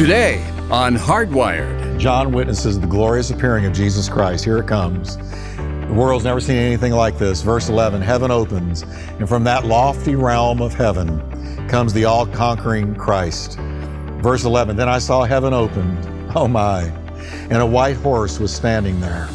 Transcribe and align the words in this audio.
Today 0.00 0.42
on 0.70 0.96
Hardwired. 0.96 1.98
John 1.98 2.32
witnesses 2.32 2.80
the 2.80 2.86
glorious 2.86 3.28
appearing 3.28 3.66
of 3.66 3.74
Jesus 3.74 4.08
Christ. 4.08 4.46
Here 4.46 4.56
it 4.56 4.66
comes. 4.66 5.18
The 5.18 5.92
world's 5.94 6.24
never 6.24 6.40
seen 6.40 6.56
anything 6.56 6.92
like 6.92 7.18
this. 7.18 7.42
Verse 7.42 7.68
11 7.68 8.00
Heaven 8.00 8.30
opens, 8.30 8.80
and 8.80 9.28
from 9.28 9.44
that 9.44 9.66
lofty 9.66 10.14
realm 10.14 10.62
of 10.62 10.72
heaven 10.72 11.68
comes 11.68 11.92
the 11.92 12.06
all 12.06 12.24
conquering 12.24 12.94
Christ. 12.94 13.58
Verse 14.22 14.44
11 14.44 14.74
Then 14.74 14.88
I 14.88 14.98
saw 14.98 15.24
heaven 15.24 15.52
opened, 15.52 15.98
oh 16.34 16.48
my, 16.48 16.84
and 17.50 17.58
a 17.60 17.66
white 17.66 17.98
horse 17.98 18.40
was 18.40 18.54
standing 18.54 18.98
there. 19.00 19.28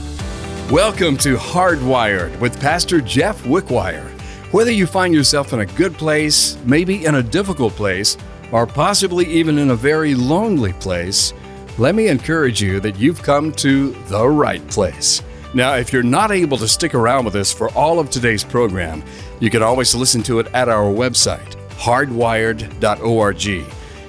Welcome 0.71 1.15
to 1.17 1.37
Hardwired 1.37 2.39
with 2.39 2.59
Pastor 2.59 3.01
Jeff 3.01 3.39
Wickwire. 3.43 4.09
Whether 4.51 4.71
you 4.71 4.87
find 4.87 5.13
yourself 5.13 5.53
in 5.53 5.59
a 5.59 5.65
good 5.67 5.93
place, 5.93 6.57
maybe 6.65 7.05
in 7.05 7.13
a 7.13 7.21
difficult 7.21 7.73
place, 7.73 8.17
or 8.51 8.65
possibly 8.65 9.25
even 9.25 9.57
in 9.57 9.71
a 9.71 9.75
very 9.75 10.15
lonely 10.15 10.73
place, 10.73 11.33
let 11.77 11.95
me 11.95 12.07
encourage 12.07 12.61
you 12.61 12.79
that 12.79 12.97
you've 12.97 13.21
come 13.21 13.51
to 13.53 13.91
the 14.07 14.27
right 14.27 14.65
place. 14.67 15.21
Now, 15.53 15.75
if 15.75 15.93
you're 15.93 16.03
not 16.03 16.31
able 16.31 16.57
to 16.57 16.67
stick 16.67 16.93
around 16.93 17.25
with 17.25 17.35
us 17.35 17.53
for 17.53 17.69
all 17.71 17.99
of 17.99 18.09
today's 18.09 18.43
program, 18.43 19.03
you 19.39 19.49
can 19.49 19.63
always 19.63 19.95
listen 19.95 20.21
to 20.23 20.39
it 20.39 20.47
at 20.53 20.69
our 20.69 20.85
website, 20.85 21.55
hardwired.org. 21.77 23.43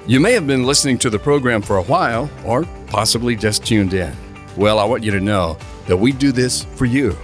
You 0.07 0.19
may 0.19 0.31
have 0.33 0.47
been 0.47 0.63
listening 0.63 0.97
to 0.99 1.09
the 1.09 1.19
program 1.19 1.61
for 1.61 1.77
a 1.77 1.83
while, 1.83 2.29
or 2.45 2.63
possibly 2.87 3.35
just 3.35 3.65
tuned 3.65 3.93
in. 3.93 4.15
Well, 4.55 4.79
I 4.79 4.85
want 4.85 5.03
you 5.03 5.11
to 5.11 5.19
know 5.19 5.57
that 5.87 5.97
we 5.97 6.11
do 6.11 6.31
this 6.31 6.63
for 6.63 6.85
you. 6.85 7.17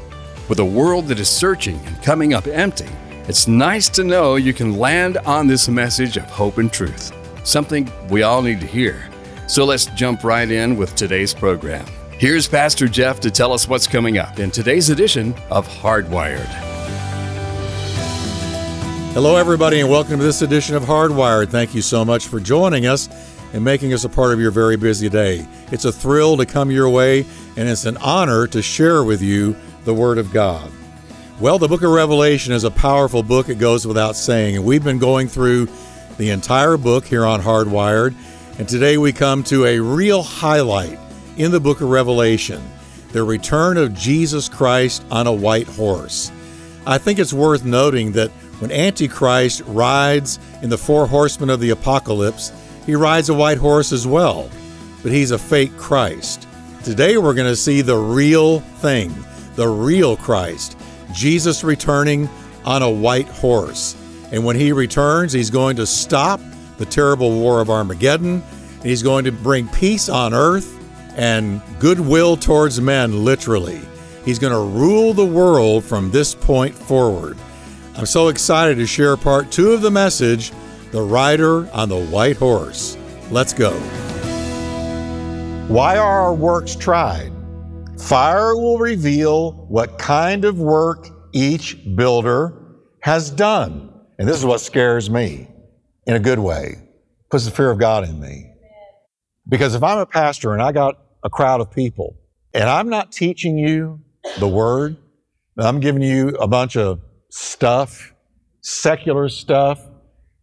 With 0.49 0.59
a 0.59 0.66
world 0.66 1.07
that 1.07 1.20
is 1.20 1.30
searching 1.30 1.80
and 1.85 2.02
coming 2.04 2.34
up 2.34 2.48
empty, 2.48 2.90
it's 3.26 3.48
nice 3.48 3.88
to 3.88 4.04
know 4.04 4.36
you 4.36 4.54
can 4.54 4.77
land 4.77 5.18
on 5.20 5.48
this 5.48 5.70
message 5.70 6.18
of 6.18 6.26
hope 6.26 6.58
and 6.58 6.72
truth, 6.73 7.13
something 7.48 7.90
we 8.09 8.22
all 8.23 8.41
need 8.41 8.59
to 8.59 8.68
hear. 8.68 9.09
So 9.48 9.63
let's 9.63 9.86
jump 9.86 10.26
right 10.26 10.49
in 10.49 10.76
with 10.76 10.94
today's 10.96 11.34
program. 11.34 11.86
Here's 12.12 12.49
Pastor 12.49 12.85
Jeff 12.85 13.21
to 13.21 13.32
tell 13.32 13.54
us 13.54 13.66
what's 13.66 13.88
coming 13.88 14.18
up 14.18 14.40
in 14.40 14.51
today's 14.51 14.90
edition 14.90 15.34
of 15.49 15.66
Hardwired. 15.70 16.49
Hello, 19.13 19.38
everybody, 19.38 19.79
and 19.79 19.90
welcome 19.90 20.18
to 20.18 20.26
this 20.26 20.41
edition 20.41 20.76
of 20.76 20.84
Hardwired. 20.84 21.48
Thank 21.48 21.74
you 21.74 21.82
so 21.82 22.04
much 22.04 22.27
for 22.27 22.41
joining 22.41 22.88
us 22.88 23.07
and 23.54 23.63
making 23.63 23.94
us 23.94 24.04
a 24.04 24.10
part 24.10 24.34
of 24.34 24.41
your 24.41 24.51
very 24.51 24.76
busy 24.76 25.07
day. 25.07 25.48
It's 25.71 25.85
a 25.85 25.94
thrill 25.94 26.35
to 26.35 26.46
come 26.46 26.71
your 26.71 26.90
way, 26.90 27.21
and 27.55 27.70
it's 27.70 27.85
an 27.85 27.96
honor 27.98 28.48
to 28.48 28.62
share 28.62 29.01
with 29.01 29.21
you 29.21 29.55
the 29.85 29.94
Word 29.94 30.18
of 30.18 30.34
God. 30.34 30.70
Well, 31.39 31.57
the 31.57 31.67
book 31.67 31.81
of 31.81 31.89
Revelation 31.89 32.53
is 32.53 32.63
a 32.63 32.70
powerful 32.70 33.23
book, 33.23 33.49
it 33.49 33.57
goes 33.57 33.87
without 33.87 34.15
saying. 34.15 34.55
And 34.55 34.63
we've 34.63 34.84
been 34.84 34.99
going 34.99 35.27
through 35.27 35.67
the 36.17 36.29
entire 36.29 36.77
book 36.77 37.05
here 37.05 37.26
on 37.26 37.41
Hardwired. 37.41 38.13
And 38.59 38.70
today 38.70 38.98
we 38.99 39.12
come 39.12 39.43
to 39.45 39.65
a 39.65 39.79
real 39.79 40.21
highlight 40.21 40.99
in 41.35 41.49
the 41.49 41.59
book 41.59 41.81
of 41.81 41.89
Revelation 41.89 42.61
the 43.11 43.23
return 43.23 43.77
of 43.77 43.95
Jesus 43.95 44.48
Christ 44.48 45.04
on 45.09 45.26
a 45.26 45.34
white 45.34 45.67
horse. 45.67 46.31
I 46.85 46.99
think 46.99 47.17
it's 47.17 47.34
worth 47.34 47.65
noting 47.65 48.11
that 48.13 48.29
when 48.59 48.71
Antichrist 48.71 49.61
rides 49.65 50.39
in 50.61 50.70
the 50.70 50.77
four 50.77 51.07
horsemen 51.07 51.49
of 51.49 51.59
the 51.59 51.71
apocalypse, 51.71 52.51
he 52.85 52.95
rides 52.95 53.29
a 53.29 53.34
white 53.34 53.57
horse 53.57 53.91
as 53.91 54.05
well, 54.05 54.49
but 55.01 55.11
he's 55.11 55.31
a 55.31 55.39
fake 55.39 55.76
Christ. 55.77 56.48
Today 56.84 57.17
we're 57.17 57.34
going 57.34 57.48
to 57.48 57.55
see 57.55 57.81
the 57.81 57.98
real 57.98 58.59
thing, 58.59 59.13
the 59.55 59.67
real 59.67 60.15
Christ. 60.15 60.77
Jesus 61.14 61.64
returning 61.64 62.30
on 62.66 62.82
a 62.82 62.90
white 62.90 63.28
horse. 63.28 63.96
And 64.31 64.44
when 64.44 64.56
he 64.56 64.72
returns, 64.72 65.34
he's 65.34 65.50
going 65.50 65.75
to 65.75 65.86
stop 65.86 66.40
the 66.78 66.86
terrible 66.86 67.31
war 67.31 67.62
of 67.62 67.69
Armageddon. 67.69 68.42
And 68.78 68.86
He's 68.86 69.03
going 69.03 69.25
to 69.25 69.31
bring 69.31 69.68
peace 69.69 70.09
on 70.09 70.34
earth 70.34 70.80
and 71.16 71.62
goodwill 71.80 72.38
towards 72.38 72.81
men, 72.81 73.24
literally. 73.24 73.81
He's 74.25 74.40
going 74.40 74.53
to 74.53 74.80
rule 74.80 75.14
the 75.14 75.25
world 75.25 75.84
from 75.84 76.12
this 76.12 76.34
point 76.34 76.73
forward. 76.73 77.38
I'm 77.96 78.06
so 78.06 78.29
excited 78.29 78.75
to 78.75 78.88
share 78.88 79.16
part 79.18 79.52
two 79.52 79.72
of 79.72 79.81
the 79.81 79.91
message 79.91 80.52
The 80.91 81.02
Rider 81.02 81.69
on 81.72 81.90
the 81.90 82.03
White 82.06 82.38
Horse. 82.38 82.97
Let's 83.29 83.53
go. 83.53 83.72
Why 85.68 85.97
are 85.97 86.22
our 86.22 86.34
works 86.34 86.75
tried? 86.75 87.32
Fire 88.03 88.58
will 88.58 88.80
reveal 88.80 89.53
what 89.69 89.97
kind 89.97 90.44
of 90.44 90.59
work 90.59 91.08
each 91.31 91.78
builder 91.96 92.53
has 93.00 93.31
done. 93.31 93.94
And 94.19 94.28
this 94.28 94.38
is 94.38 94.46
what 94.46 94.59
scares 94.59 95.09
me 95.09 95.47
in 96.06 96.14
a 96.14 96.19
good 96.19 96.38
way, 96.38 96.75
puts 97.31 97.46
the 97.46 97.52
fear 97.52 97.72
of 97.72 97.80
God 97.80 98.03
in 98.03 98.19
me. 98.19 98.52
Because 99.47 99.74
if 99.74 99.84
I'm 99.84 100.00
a 100.00 100.06
pastor 100.06 100.52
and 100.52 100.62
I 100.62 100.74
got 100.74 100.96
a 101.24 101.30
crowd 101.30 101.62
of 101.62 101.72
people 101.72 102.18
and 102.53 102.66
I'm 102.66 102.90
not 102.90 103.14
teaching 103.14 103.58
you 103.58 104.02
the 104.38 104.50
word, 104.50 104.97
I'm 105.58 105.80
giving 105.80 106.02
you 106.02 106.30
a 106.41 106.47
bunch 106.47 106.75
of 106.75 107.00
stuff, 107.31 108.14
secular 108.59 109.30
stuff, 109.30 109.81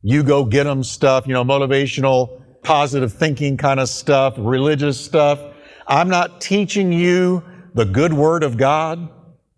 you 0.01 0.23
go 0.23 0.47
get 0.47 0.65
them 0.65 0.83
stuff, 0.83 1.27
you 1.27 1.35
know, 1.35 1.45
motivational, 1.45 2.41
positive 2.63 3.13
thinking 3.13 3.59
kind 3.59 3.81
of 3.81 3.91
stuff, 3.91 4.35
religious 4.39 4.99
stuff. 4.99 5.39
I'm 5.87 6.09
not 6.09 6.41
teaching 6.41 6.91
you 6.91 7.43
the 7.75 7.85
good 7.85 8.13
word 8.13 8.43
of 8.43 8.57
God, 8.57 8.99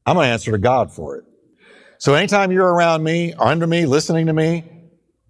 I'm 0.05 0.17
going 0.17 0.27
to 0.27 0.33
answer 0.33 0.53
to 0.53 0.59
God 0.59 0.93
for 0.93 1.17
it. 1.17 1.25
So 1.99 2.15
anytime 2.15 2.51
you're 2.51 2.73
around 2.73 3.03
me, 3.05 3.33
under 3.35 3.67
me, 3.67 3.87
listening 3.87 4.27
to 4.27 4.33
me, 4.33 4.65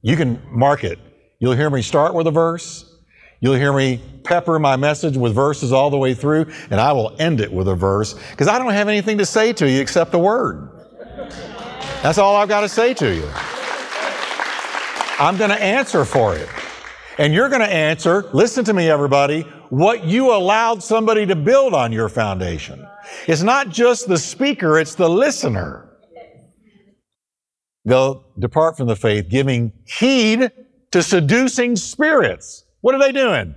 you 0.00 0.16
can 0.16 0.40
mark 0.50 0.84
it. 0.84 0.98
You'll 1.38 1.54
hear 1.54 1.68
me 1.68 1.82
start 1.82 2.14
with 2.14 2.26
a 2.26 2.30
verse. 2.30 2.88
You'll 3.40 3.56
hear 3.56 3.72
me 3.72 4.00
pepper 4.24 4.58
my 4.58 4.76
message 4.76 5.16
with 5.16 5.34
verses 5.34 5.72
all 5.72 5.90
the 5.90 5.98
way 5.98 6.14
through, 6.14 6.46
and 6.70 6.80
I 6.80 6.92
will 6.92 7.14
end 7.18 7.40
it 7.40 7.52
with 7.52 7.68
a 7.68 7.74
verse 7.74 8.14
because 8.30 8.48
I 8.48 8.58
don't 8.58 8.72
have 8.72 8.88
anything 8.88 9.18
to 9.18 9.26
say 9.26 9.52
to 9.54 9.68
you 9.68 9.80
except 9.80 10.12
the 10.12 10.18
word. 10.18 10.70
That's 12.02 12.18
all 12.18 12.36
I've 12.36 12.48
got 12.48 12.60
to 12.62 12.68
say 12.68 12.94
to 12.94 13.14
you. 13.14 13.28
I'm 15.18 15.36
going 15.36 15.50
to 15.50 15.62
answer 15.62 16.04
for 16.04 16.34
it. 16.36 16.48
And 17.18 17.34
you're 17.34 17.48
going 17.48 17.60
to 17.60 17.72
answer, 17.72 18.30
listen 18.32 18.64
to 18.64 18.72
me, 18.72 18.88
everybody, 18.88 19.46
what 19.72 20.04
you 20.04 20.34
allowed 20.34 20.82
somebody 20.82 21.24
to 21.24 21.34
build 21.34 21.72
on 21.72 21.92
your 21.92 22.10
foundation. 22.10 22.86
It's 23.26 23.40
not 23.40 23.70
just 23.70 24.06
the 24.06 24.18
speaker, 24.18 24.78
it's 24.78 24.94
the 24.96 25.08
listener. 25.08 25.88
They'll 27.86 28.22
depart 28.38 28.76
from 28.76 28.86
the 28.86 28.96
faith, 28.96 29.30
giving 29.30 29.72
heed 29.86 30.52
to 30.90 31.02
seducing 31.02 31.76
spirits. 31.76 32.64
What 32.82 32.94
are 32.94 32.98
they 32.98 33.12
doing? 33.12 33.54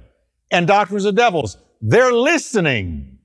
And 0.52 0.66
doctrines 0.66 1.03
of 1.03 1.16
devils. 1.16 1.58
They're 1.81 2.14
listening 2.14 3.18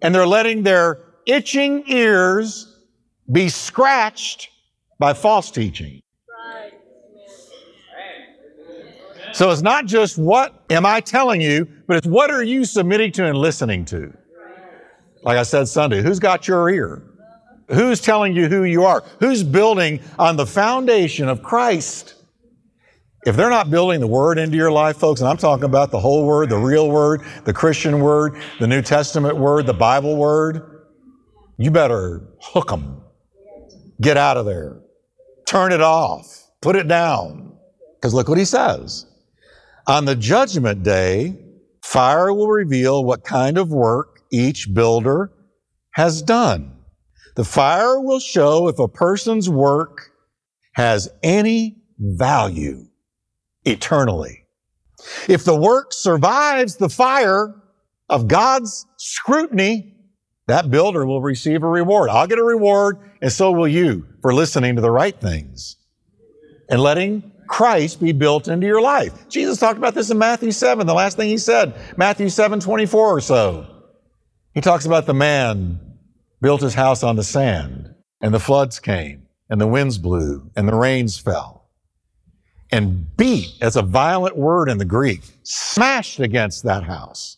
and 0.00 0.14
they're 0.14 0.24
letting 0.24 0.62
their 0.62 1.00
itching 1.26 1.82
ears 1.88 2.72
be 3.32 3.48
scratched 3.48 4.48
by 5.00 5.12
false 5.12 5.50
teaching. 5.50 6.01
So 9.32 9.50
it's 9.50 9.62
not 9.62 9.86
just 9.86 10.18
what 10.18 10.62
am 10.70 10.84
I 10.84 11.00
telling 11.00 11.40
you, 11.40 11.66
but 11.86 11.96
it's 11.96 12.06
what 12.06 12.30
are 12.30 12.42
you 12.42 12.64
submitting 12.64 13.12
to 13.12 13.26
and 13.26 13.36
listening 13.38 13.84
to? 13.86 14.12
Like 15.22 15.38
I 15.38 15.42
said 15.42 15.68
Sunday, 15.68 16.02
who's 16.02 16.18
got 16.18 16.46
your 16.48 16.68
ear? 16.68 17.02
Who's 17.68 18.00
telling 18.00 18.34
you 18.34 18.48
who 18.48 18.64
you 18.64 18.84
are? 18.84 19.02
Who's 19.20 19.42
building 19.42 20.00
on 20.18 20.36
the 20.36 20.46
foundation 20.46 21.28
of 21.28 21.42
Christ? 21.42 22.14
If 23.24 23.36
they're 23.36 23.50
not 23.50 23.70
building 23.70 24.00
the 24.00 24.06
Word 24.06 24.38
into 24.38 24.56
your 24.56 24.72
life, 24.72 24.96
folks, 24.96 25.20
and 25.20 25.30
I'm 25.30 25.36
talking 25.36 25.64
about 25.64 25.90
the 25.92 26.00
whole 26.00 26.26
Word, 26.26 26.50
the 26.50 26.58
real 26.58 26.90
Word, 26.90 27.22
the 27.44 27.52
Christian 27.52 28.00
Word, 28.00 28.36
the 28.58 28.66
New 28.66 28.82
Testament 28.82 29.36
Word, 29.36 29.64
the 29.64 29.72
Bible 29.72 30.16
Word, 30.16 30.86
you 31.56 31.70
better 31.70 32.28
hook 32.40 32.68
them. 32.68 33.00
Get 34.00 34.16
out 34.16 34.36
of 34.36 34.44
there. 34.44 34.80
Turn 35.46 35.70
it 35.70 35.80
off. 35.80 36.50
Put 36.60 36.74
it 36.74 36.88
down. 36.88 37.56
Because 37.94 38.12
look 38.12 38.28
what 38.28 38.38
he 38.38 38.44
says. 38.44 39.06
On 39.86 40.04
the 40.04 40.14
judgment 40.14 40.82
day, 40.82 41.36
fire 41.82 42.32
will 42.32 42.48
reveal 42.48 43.04
what 43.04 43.24
kind 43.24 43.58
of 43.58 43.70
work 43.70 44.20
each 44.30 44.72
builder 44.72 45.32
has 45.94 46.22
done. 46.22 46.72
The 47.34 47.44
fire 47.44 48.00
will 48.00 48.20
show 48.20 48.68
if 48.68 48.78
a 48.78 48.88
person's 48.88 49.48
work 49.48 50.10
has 50.74 51.08
any 51.22 51.76
value 51.98 52.86
eternally. 53.64 54.46
If 55.28 55.44
the 55.44 55.56
work 55.56 55.92
survives 55.92 56.76
the 56.76 56.88
fire 56.88 57.54
of 58.08 58.28
God's 58.28 58.86
scrutiny, 58.98 59.94
that 60.46 60.70
builder 60.70 61.06
will 61.06 61.22
receive 61.22 61.62
a 61.62 61.68
reward. 61.68 62.08
I'll 62.10 62.26
get 62.26 62.38
a 62.38 62.44
reward, 62.44 62.98
and 63.20 63.32
so 63.32 63.50
will 63.50 63.68
you 63.68 64.06
for 64.20 64.32
listening 64.32 64.76
to 64.76 64.82
the 64.82 64.90
right 64.90 65.18
things 65.18 65.76
and 66.68 66.80
letting 66.80 67.31
Christ 67.52 68.00
be 68.00 68.12
built 68.12 68.48
into 68.48 68.66
your 68.66 68.80
life. 68.80 69.28
Jesus 69.28 69.58
talked 69.58 69.76
about 69.76 69.94
this 69.94 70.10
in 70.10 70.16
Matthew 70.16 70.52
7, 70.52 70.86
the 70.86 70.94
last 70.94 71.18
thing 71.18 71.28
he 71.28 71.36
said, 71.36 71.74
Matthew 71.98 72.30
7 72.30 72.60
24 72.60 73.16
or 73.16 73.20
so. 73.20 73.66
He 74.54 74.62
talks 74.62 74.86
about 74.86 75.04
the 75.04 75.12
man 75.14 75.78
built 76.40 76.62
his 76.62 76.72
house 76.74 77.02
on 77.02 77.16
the 77.16 77.22
sand, 77.22 77.94
and 78.22 78.32
the 78.32 78.40
floods 78.40 78.80
came, 78.80 79.26
and 79.50 79.60
the 79.60 79.66
winds 79.66 79.98
blew, 79.98 80.50
and 80.56 80.66
the 80.66 80.74
rains 80.74 81.18
fell. 81.18 81.68
and 82.72 83.14
beat, 83.18 83.52
that's 83.60 83.76
a 83.76 83.82
violent 83.82 84.36
word 84.36 84.70
in 84.70 84.78
the 84.78 84.84
Greek, 84.84 85.20
smashed 85.42 86.18
against 86.20 86.64
that 86.64 86.82
house. 86.84 87.36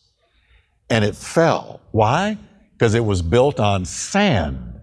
And 0.89 1.03
it 1.03 1.15
fell. 1.15 1.81
Why? 1.91 2.37
Because 2.71 2.95
it 2.95 3.03
was 3.03 3.21
built 3.21 3.59
on 3.59 3.83
sand. 3.83 4.79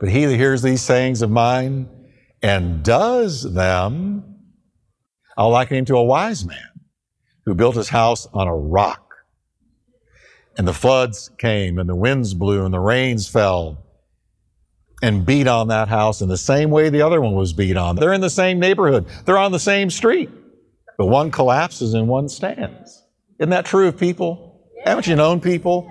But 0.00 0.08
he 0.08 0.24
that 0.24 0.36
hears 0.36 0.62
these 0.62 0.82
sayings 0.82 1.22
of 1.22 1.30
mine 1.30 1.88
and 2.42 2.82
does 2.82 3.54
them, 3.54 4.33
I'll 5.36 5.50
liken 5.50 5.78
him 5.78 5.84
to 5.86 5.96
a 5.96 6.04
wise 6.04 6.44
man 6.44 6.80
who 7.44 7.54
built 7.54 7.76
his 7.76 7.88
house 7.88 8.26
on 8.32 8.48
a 8.48 8.54
rock. 8.54 9.14
And 10.56 10.68
the 10.68 10.72
floods 10.72 11.30
came, 11.38 11.78
and 11.78 11.88
the 11.88 11.96
winds 11.96 12.32
blew, 12.34 12.64
and 12.64 12.72
the 12.72 12.80
rains 12.80 13.28
fell, 13.28 13.84
and 15.02 15.26
beat 15.26 15.48
on 15.48 15.68
that 15.68 15.88
house 15.88 16.20
in 16.20 16.28
the 16.28 16.38
same 16.38 16.70
way 16.70 16.88
the 16.88 17.02
other 17.02 17.20
one 17.20 17.34
was 17.34 17.52
beat 17.52 17.76
on. 17.76 17.96
They're 17.96 18.12
in 18.12 18.20
the 18.20 18.30
same 18.30 18.60
neighborhood, 18.60 19.06
they're 19.24 19.38
on 19.38 19.52
the 19.52 19.58
same 19.58 19.90
street, 19.90 20.30
but 20.96 21.06
one 21.06 21.30
collapses 21.30 21.94
and 21.94 22.08
one 22.08 22.28
stands. 22.28 23.02
Isn't 23.38 23.50
that 23.50 23.66
true 23.66 23.88
of 23.88 23.98
people? 23.98 24.70
Haven't 24.84 25.06
you 25.06 25.16
known 25.16 25.40
people 25.40 25.90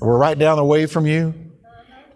who 0.00 0.06
were 0.06 0.18
right 0.18 0.38
down 0.38 0.56
the 0.56 0.64
way 0.64 0.86
from 0.86 1.06
you? 1.06 1.34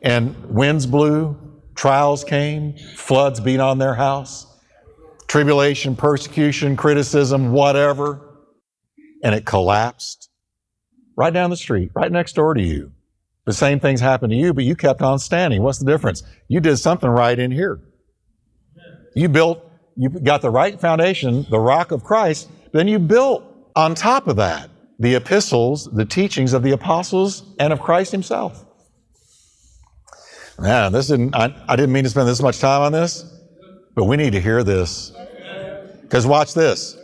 And 0.01 0.35
winds 0.47 0.87
blew, 0.87 1.37
trials 1.75 2.25
came, 2.25 2.77
floods 2.97 3.39
beat 3.39 3.61
on 3.61 3.79
their 3.79 3.95
house, 3.95 4.47
tribulation, 5.29 5.97
persecution, 5.97 6.77
criticism, 6.77 7.53
whatever, 7.53 8.21
and 9.23 9.35
it 9.35 9.45
collapsed 9.45 10.29
right 11.17 11.33
down 11.33 11.51
the 11.51 11.57
street, 11.57 11.91
right 11.95 12.11
next 12.11 12.35
door 12.35 12.55
to 12.55 12.63
you. 12.63 12.93
The 13.45 13.53
same 13.53 13.81
things 13.81 14.01
happened 14.01 14.31
to 14.31 14.37
you, 14.37 14.55
but 14.55 14.65
you 14.65 14.77
kept 14.77 15.03
on 15.03 15.19
standing. 15.19 15.63
What's 15.63 15.79
the 15.79 15.87
difference? 15.87 16.23
You 16.49 16.61
did 16.61 16.77
something 16.77 17.09
right 17.09 17.39
in 17.39 17.51
here. 17.51 17.81
You 19.15 19.29
built, 19.29 19.69
you 19.97 20.09
got 20.09 20.43
the 20.43 20.51
right 20.51 20.81
foundation, 20.81 21.47
the 21.51 21.59
rock 21.59 21.91
of 21.91 22.05
Christ, 22.05 22.49
then 22.73 22.89
you 22.89 22.99
built 22.99 23.45
on 23.75 23.95
top 23.95 24.29
of 24.29 24.37
that 24.37 24.71
the 25.03 25.17
epistles, 25.17 25.89
the 25.93 26.05
teachings 26.05 26.53
of 26.53 26.63
the 26.63 26.71
apostles 26.71 27.43
and 27.59 27.73
of 27.73 27.81
Christ 27.81 28.13
himself. 28.13 28.65
Man, 30.61 30.93
this 30.93 31.09
didn't, 31.09 31.35
I, 31.35 31.53
I 31.69 31.75
didn't 31.75 31.93
mean 31.93 32.05
to 32.05 32.11
spend 32.11 32.29
this 32.29 32.41
much 32.41 32.61
time 32.61 32.83
on 32.83 32.93
this, 32.93 33.25
but 33.95 34.05
we 34.05 34.17
need 34.17 34.33
to 34.33 34.41
hear 34.41 34.63
this. 34.63 35.13
Because 36.03 36.27
watch 36.27 36.55
this. 36.55 36.97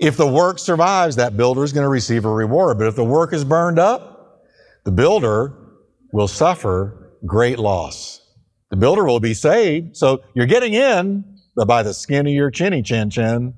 If 0.00 0.16
the 0.16 0.26
work 0.26 0.58
survives, 0.58 1.16
that 1.16 1.36
builder 1.36 1.62
is 1.62 1.72
going 1.72 1.84
to 1.84 1.88
receive 1.88 2.24
a 2.24 2.30
reward. 2.30 2.78
But 2.78 2.88
if 2.88 2.96
the 2.96 3.04
work 3.04 3.32
is 3.32 3.44
burned 3.44 3.78
up, 3.78 4.42
the 4.84 4.90
builder 4.90 5.54
will 6.12 6.28
suffer 6.28 7.12
great 7.24 7.58
loss. 7.58 8.20
The 8.70 8.76
builder 8.76 9.04
will 9.04 9.20
be 9.20 9.34
saved. 9.34 9.96
So 9.96 10.22
you're 10.34 10.46
getting 10.46 10.74
in, 10.74 11.24
but 11.54 11.68
by 11.68 11.82
the 11.82 11.94
skin 11.94 12.26
of 12.26 12.32
your 12.32 12.50
chinny 12.50 12.82
chin 12.82 13.10
chin. 13.10 13.54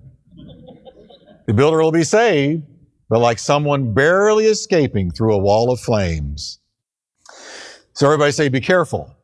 The 1.46 1.54
builder 1.54 1.80
will 1.80 1.92
be 1.92 2.04
saved, 2.04 2.64
but 3.08 3.20
like 3.20 3.38
someone 3.38 3.94
barely 3.94 4.46
escaping 4.46 5.10
through 5.10 5.34
a 5.34 5.38
wall 5.38 5.70
of 5.70 5.80
flames. 5.80 6.58
So 7.92 8.06
everybody 8.06 8.32
say, 8.32 8.48
be 8.48 8.60
careful. 8.60 9.14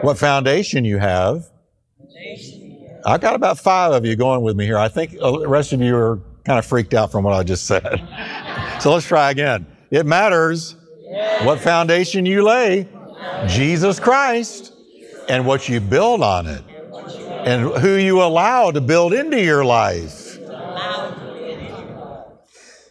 What 0.00 0.18
foundation 0.18 0.84
you 0.84 0.98
have. 0.98 1.44
I 3.04 3.18
got 3.18 3.34
about 3.34 3.58
five 3.58 3.92
of 3.92 4.06
you 4.06 4.16
going 4.16 4.42
with 4.42 4.56
me 4.56 4.64
here. 4.64 4.78
I 4.78 4.88
think 4.88 5.12
the 5.12 5.46
rest 5.46 5.72
of 5.72 5.80
you 5.80 5.94
are 5.96 6.20
kind 6.44 6.58
of 6.58 6.64
freaked 6.64 6.94
out 6.94 7.12
from 7.12 7.24
what 7.24 7.34
I 7.34 7.42
just 7.42 7.66
said. 7.66 8.02
so 8.80 8.92
let's 8.92 9.06
try 9.06 9.30
again. 9.30 9.66
It 9.90 10.06
matters 10.06 10.76
what 11.42 11.60
foundation 11.60 12.24
you 12.24 12.42
lay, 12.42 12.88
Jesus 13.46 14.00
Christ, 14.00 14.72
and 15.28 15.46
what 15.46 15.68
you 15.68 15.80
build 15.80 16.22
on 16.22 16.46
it, 16.46 16.64
and 17.44 17.70
who 17.80 17.94
you 17.96 18.22
allow 18.22 18.70
to 18.70 18.80
build 18.80 19.12
into 19.12 19.40
your 19.40 19.64
life. 19.64 20.38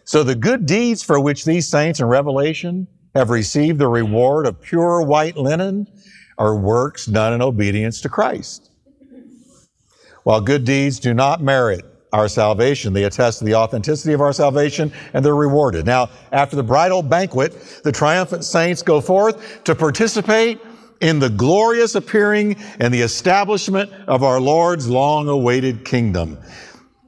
So 0.05 0.23
the 0.23 0.35
good 0.35 0.67
deeds 0.67 1.01
for 1.01 1.19
which 1.19 1.43
these 1.43 1.67
saints 1.67 1.99
in 1.99 2.05
Revelation 2.05 2.87
have 3.15 3.31
received 3.31 3.79
the 3.79 3.87
reward 3.87 4.45
of 4.45 4.61
pure 4.61 5.01
white 5.01 5.37
linen 5.37 5.87
are 6.37 6.55
works 6.55 7.05
done 7.07 7.33
in 7.33 7.41
obedience 7.41 7.99
to 8.01 8.09
Christ. 8.09 8.72
While 10.23 10.41
good 10.41 10.65
deeds 10.65 10.99
do 10.99 11.13
not 11.13 11.41
merit 11.41 11.85
our 12.13 12.27
salvation. 12.27 12.93
They 12.93 13.03
attest 13.03 13.39
to 13.39 13.45
the 13.45 13.55
authenticity 13.55 14.13
of 14.13 14.21
our 14.21 14.33
salvation 14.33 14.93
and 15.13 15.25
they're 15.25 15.35
rewarded. 15.35 15.85
Now, 15.85 16.09
after 16.31 16.55
the 16.55 16.63
bridal 16.63 17.01
banquet, 17.01 17.81
the 17.83 17.91
triumphant 17.91 18.45
saints 18.45 18.83
go 18.83 19.01
forth 19.01 19.63
to 19.63 19.73
participate 19.73 20.59
in 21.01 21.19
the 21.19 21.29
glorious 21.29 21.95
appearing 21.95 22.55
and 22.79 22.93
the 22.93 23.01
establishment 23.01 23.91
of 24.07 24.23
our 24.23 24.39
Lord's 24.39 24.87
long 24.87 25.27
awaited 25.27 25.83
kingdom. 25.83 26.37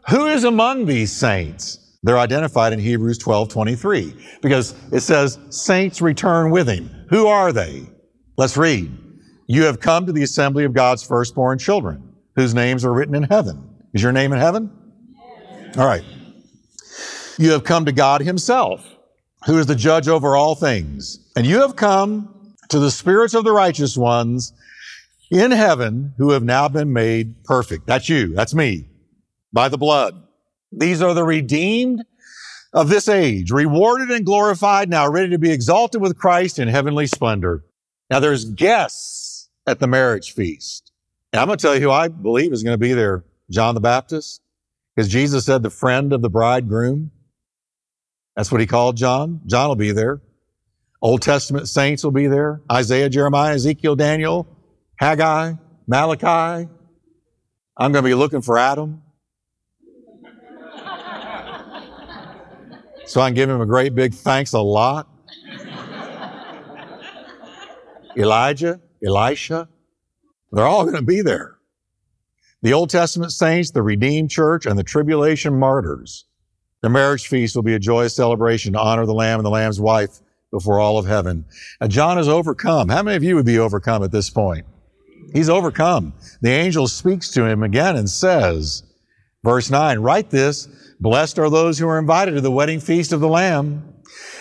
Who 0.10 0.26
is 0.26 0.44
among 0.44 0.86
these 0.86 1.16
saints? 1.16 1.98
They're 2.04 2.20
identified 2.20 2.74
in 2.74 2.80
Hebrews 2.80 3.18
12 3.20 3.50
23 3.50 4.16
because 4.42 4.76
it 4.92 5.00
says, 5.00 5.40
Saints 5.50 6.02
return 6.02 6.52
with 6.52 6.68
him. 6.68 6.90
Who 7.10 7.28
are 7.28 7.52
they? 7.52 7.88
Let's 8.38 8.58
read. 8.58 8.92
You 9.48 9.64
have 9.64 9.80
come 9.80 10.06
to 10.06 10.12
the 10.12 10.24
assembly 10.24 10.66
of 10.66 10.74
God's 10.74 11.04
firstborn 11.04 11.58
children, 11.58 12.15
whose 12.36 12.54
names 12.54 12.86
are 12.86 12.94
written 12.94 13.16
in 13.16 13.24
heaven. 13.24 13.70
Is 13.94 14.04
your 14.04 14.12
name 14.12 14.34
in 14.34 14.40
heaven? 14.40 14.72
All 15.78 15.86
right. 15.86 16.04
You 17.38 17.52
have 17.52 17.64
come 17.64 17.86
to 17.86 17.92
God 17.92 18.22
Himself, 18.22 18.86
who 19.46 19.58
is 19.58 19.66
the 19.66 19.76
judge 19.76 20.08
over 20.08 20.36
all 20.36 20.56
things. 20.56 21.20
And 21.36 21.46
you 21.46 21.62
have 21.62 21.76
come 21.76 22.54
to 22.70 22.80
the 22.80 22.92
spirits 22.92 23.34
of 23.34 23.44
the 23.44 23.52
righteous 23.52 23.98
ones 23.98 24.54
in 25.32 25.52
heaven 25.52 26.14
who 26.18 26.32
have 26.32 26.44
now 26.44 26.68
been 26.68 26.94
made 26.94 27.44
perfect. 27.44 27.88
That's 27.88 28.10
you. 28.10 28.34
That's 28.34 28.54
me. 28.54 28.86
By 29.52 29.70
the 29.70 29.78
blood. 29.78 30.22
These 30.72 31.02
are 31.02 31.14
the 31.14 31.24
redeemed 31.24 32.04
of 32.74 32.90
this 32.90 33.08
age, 33.08 33.52
rewarded 33.52 34.12
and 34.12 34.26
glorified, 34.26 34.90
now 34.90 35.10
ready 35.10 35.30
to 35.30 35.38
be 35.38 35.52
exalted 35.52 36.02
with 36.02 36.18
Christ 36.18 36.60
in 36.60 36.68
heavenly 36.68 37.08
splendor. 37.08 37.64
Now 38.10 38.20
there's 38.20 38.46
guests 38.46 39.50
at 39.66 39.80
the 39.80 39.88
marriage 39.88 40.34
feast. 40.34 40.85
And 41.36 41.42
I'm 41.42 41.48
going 41.48 41.58
to 41.58 41.62
tell 41.62 41.76
you 41.76 41.82
who 41.82 41.92
I 41.92 42.08
believe 42.08 42.54
is 42.54 42.64
going 42.64 42.76
to 42.76 42.78
be 42.78 42.94
there. 42.94 43.26
John 43.52 43.76
the 43.76 43.82
Baptist, 43.82 44.42
because 44.96 45.12
Jesus 45.12 45.46
said 45.46 45.64
the 45.64 45.70
friend 45.70 46.14
of 46.14 46.22
the 46.22 46.30
bridegroom. 46.30 47.12
That's 48.38 48.54
what 48.54 48.62
he 48.62 48.68
called 48.68 48.96
John. 48.96 49.42
John 49.46 49.68
will 49.68 49.76
be 49.76 49.92
there. 49.92 50.22
Old 51.02 51.22
Testament 51.22 51.68
saints 51.68 52.06
will 52.06 52.12
be 52.12 52.28
there. 52.28 52.62
Isaiah, 52.72 53.10
Jeremiah, 53.10 53.54
Ezekiel, 53.54 53.98
Daniel, 53.98 54.48
Haggai, 54.98 55.56
Malachi. 55.88 56.70
I'm 57.76 57.92
going 57.92 57.96
to 57.96 58.02
be 58.04 58.14
looking 58.14 58.42
for 58.42 58.58
Adam. 58.58 59.04
So 63.08 63.22
I 63.22 63.28
can 63.28 63.36
give 63.36 63.50
him 63.50 63.62
a 63.62 63.68
great 63.68 63.94
big 63.94 64.14
thanks 64.14 64.54
a 64.54 64.60
lot. 64.60 65.08
Elijah, 68.18 68.80
Elisha, 69.06 69.70
they're 70.56 70.66
all 70.66 70.84
going 70.84 70.96
to 70.96 71.02
be 71.02 71.22
there. 71.22 71.58
The 72.62 72.74
Old 72.74 72.90
Testament 72.90 73.32
saints, 73.32 73.72
the 73.72 73.84
redeemed 73.84 74.32
church, 74.32 74.66
and 74.66 74.80
the 74.80 74.84
tribulation 74.84 75.60
martyrs. 75.60 76.26
The 76.82 76.90
marriage 76.90 77.28
feast 77.28 77.56
will 77.56 77.64
be 77.64 77.74
a 77.74 77.80
joyous 77.80 78.16
celebration 78.16 78.74
to 78.74 78.80
honor 78.80 79.06
the 79.06 79.14
Lamb 79.14 79.40
and 79.40 79.46
the 79.46 79.52
Lamb's 79.52 79.80
wife 79.80 80.20
before 80.52 80.80
all 80.80 80.98
of 80.98 81.06
heaven. 81.06 81.46
Now, 81.82 81.88
John 81.88 82.18
is 82.18 82.28
overcome. 82.28 82.90
How 82.90 83.04
many 83.04 83.18
of 83.18 83.24
you 83.24 83.36
would 83.36 83.46
be 83.46 83.60
overcome 83.60 84.04
at 84.04 84.12
this 84.12 84.30
point? 84.30 84.66
He's 85.34 85.50
overcome. 85.50 86.14
The 86.42 86.52
angel 86.52 86.88
speaks 86.88 87.30
to 87.32 87.46
him 87.46 87.62
again 87.62 87.98
and 87.98 88.10
says, 88.10 88.84
verse 89.44 89.70
9, 89.70 90.00
write 90.00 90.30
this, 90.30 90.68
blessed 91.00 91.38
are 91.40 91.50
those 91.50 91.78
who 91.78 91.88
are 91.88 92.00
invited 92.00 92.36
to 92.36 92.42
the 92.42 92.52
wedding 92.52 92.80
feast 92.80 93.12
of 93.12 93.20
the 93.20 93.28
Lamb. 93.28 93.94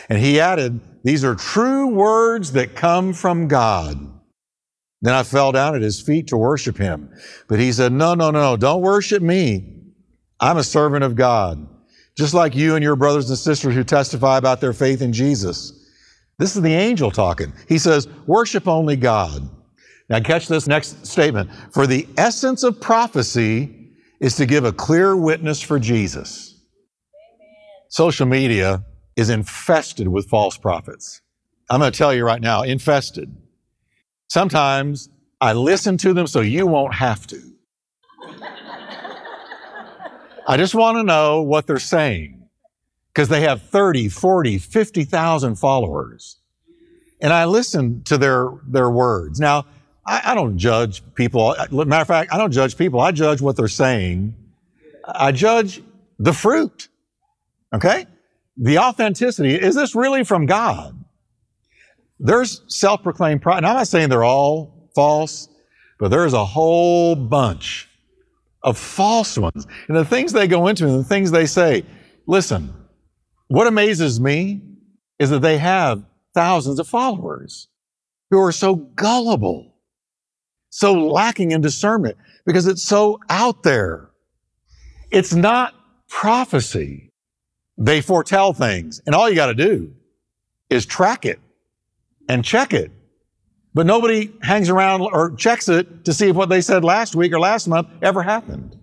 And 0.09 0.19
he 0.19 0.39
added, 0.39 0.81
these 1.03 1.25
are 1.25 1.35
true 1.35 1.89
words 1.89 2.53
that 2.53 2.77
come 2.77 3.13
from 3.13 3.49
God. 3.49 4.14
Then 5.05 5.13
I 5.13 5.23
fell 5.23 5.53
down 5.53 5.77
at 5.77 5.83
his 5.83 6.01
feet 6.01 6.29
to 6.29 6.37
worship 6.39 6.79
him. 6.79 7.11
But 7.47 7.61
he 7.61 7.73
said, 7.73 7.93
No, 7.93 8.15
no, 8.15 8.31
no, 8.31 8.57
don't 8.57 8.81
worship 8.81 9.23
me. 9.23 9.83
I'm 10.41 10.57
a 10.57 10.65
servant 10.65 11.05
of 11.05 11.15
God, 11.15 11.69
just 12.17 12.33
like 12.33 12.57
you 12.57 12.75
and 12.75 12.83
your 12.83 12.97
brothers 12.97 13.29
and 13.29 13.39
sisters 13.39 13.75
who 13.75 13.85
testify 13.85 14.39
about 14.39 14.63
their 14.63 14.73
faith 14.73 15.03
in 15.03 15.13
Jesus. 15.13 15.75
This 16.39 16.57
is 16.57 16.63
the 16.63 16.73
angel 16.73 17.11
talking. 17.11 17.53
He 17.69 17.77
says, 17.77 18.09
Worship 18.27 18.67
only 18.67 18.97
God. 18.97 19.47
Now, 20.09 20.21
catch 20.21 20.49
this 20.49 20.67
next 20.67 21.07
statement. 21.07 21.51
For 21.71 21.87
the 21.87 22.09
essence 22.17 22.63
of 22.63 22.81
prophecy 22.81 23.91
is 24.21 24.37
to 24.37 24.47
give 24.47 24.65
a 24.65 24.73
clear 24.73 25.15
witness 25.15 25.61
for 25.61 25.79
Jesus. 25.79 26.59
Amen. 27.15 27.51
Social 27.91 28.25
media 28.25 28.83
is 29.17 29.29
infested 29.29 30.09
with 30.09 30.31
false 30.31 30.57
prophets. 30.57 31.21
I'm 31.69 31.81
going 31.81 31.93
to 31.93 31.97
tell 31.97 32.15
you 32.15 32.25
right 32.25 32.41
now, 32.41 32.63
infested. 32.63 33.37
Sometimes 34.29 35.09
I 35.41 35.53
listen 35.53 35.97
to 35.99 36.13
them 36.13 36.27
so 36.27 36.41
you 36.41 36.67
won't 36.67 36.95
have 36.95 37.27
to. 37.29 37.41
I 40.47 40.57
just 40.57 40.75
want 40.75 40.99
to 40.99 41.03
know 41.03 41.43
what 41.43 41.67
they're 41.67 41.79
saying 41.79 42.49
because 43.13 43.29
they 43.29 43.43
have 43.43 43.63
30, 43.63 44.09
40, 44.09 44.59
50,000 44.59 45.55
followers. 45.57 46.41
And 47.21 47.33
I 47.33 47.45
listen 47.45 48.03
to 48.05 48.19
their, 48.19 48.49
their 48.67 48.91
words. 48.91 49.41
Now, 49.41 49.67
I, 50.07 50.33
I 50.33 50.35
don't 50.35 50.59
judge 50.59 51.03
people. 51.15 51.55
Matter 51.71 52.03
of 52.03 52.09
fact, 52.09 52.33
I 52.33 52.39
don't 52.39 52.53
judge 52.53 52.77
people. 52.77 53.01
I 53.01 53.13
judge 53.13 53.41
what 53.41 53.57
they're 53.57 53.69
saying 53.69 54.35
I 55.07 55.33
judge 55.33 55.83
the 56.19 56.33
fruit. 56.33 56.89
Okay? 57.73 58.07
The 58.57 58.79
authenticity. 58.79 59.55
Is 59.55 59.75
this 59.75 59.95
really 59.95 60.25
from 60.25 60.47
God? 60.47 61.04
There's 62.19 62.63
self-proclaimed 62.69 63.43
prophet. 63.43 63.65
I'm 63.65 63.75
not 63.75 63.89
saying 63.89 64.09
they're 64.09 64.25
all 64.25 64.91
false, 64.95 65.49
but 65.99 66.11
there's 66.11 66.33
a 66.33 66.45
whole 66.45 67.17
bunch 67.17 67.89
of 68.63 68.79
false 68.79 69.37
ones. 69.37 69.67
And 69.89 69.97
the 69.97 70.05
things 70.05 70.33
they 70.33 70.49
go 70.49 70.69
into 70.69 70.87
and 70.87 70.99
the 70.99 71.05
things 71.05 71.31
they 71.31 71.47
say. 71.47 71.85
Listen, 72.27 72.73
what 73.49 73.67
amazes 73.67 74.21
me 74.21 74.63
is 75.19 75.31
that 75.31 75.43
they 75.43 75.59
have 75.59 76.05
thousands 76.35 76.79
of 76.79 76.89
followers 76.89 77.69
who 78.31 78.41
are 78.41 78.53
so 78.53 78.75
gullible, 78.75 79.75
so 80.71 80.95
lacking 80.95 81.51
in 81.51 81.61
discernment 81.61 82.17
because 82.47 82.67
it's 82.67 82.83
so 82.83 83.21
out 83.29 83.63
there. 83.63 84.11
It's 85.11 85.35
not 85.35 85.75
prophecy. 86.09 87.13
They 87.77 88.01
foretell 88.01 88.53
things 88.53 89.01
and 89.05 89.15
all 89.15 89.29
you 89.29 89.37
got 89.37 89.47
to 89.47 89.55
do 89.55 89.93
is 90.71 90.87
track 90.87 91.27
it 91.27 91.39
and 92.29 92.45
check 92.45 92.73
it. 92.73 92.91
But 93.75 93.87
nobody 93.87 94.33
hangs 94.43 94.69
around 94.69 95.03
or 95.03 95.35
checks 95.35 95.69
it 95.69 96.05
to 96.05 96.15
see 96.15 96.29
if 96.29 96.37
what 96.37 96.49
they 96.49 96.61
said 96.61 96.85
last 96.85 97.17
week 97.17 97.33
or 97.33 97.41
last 97.41 97.67
month 97.67 97.89
ever 98.03 98.23
happened. 98.23 98.79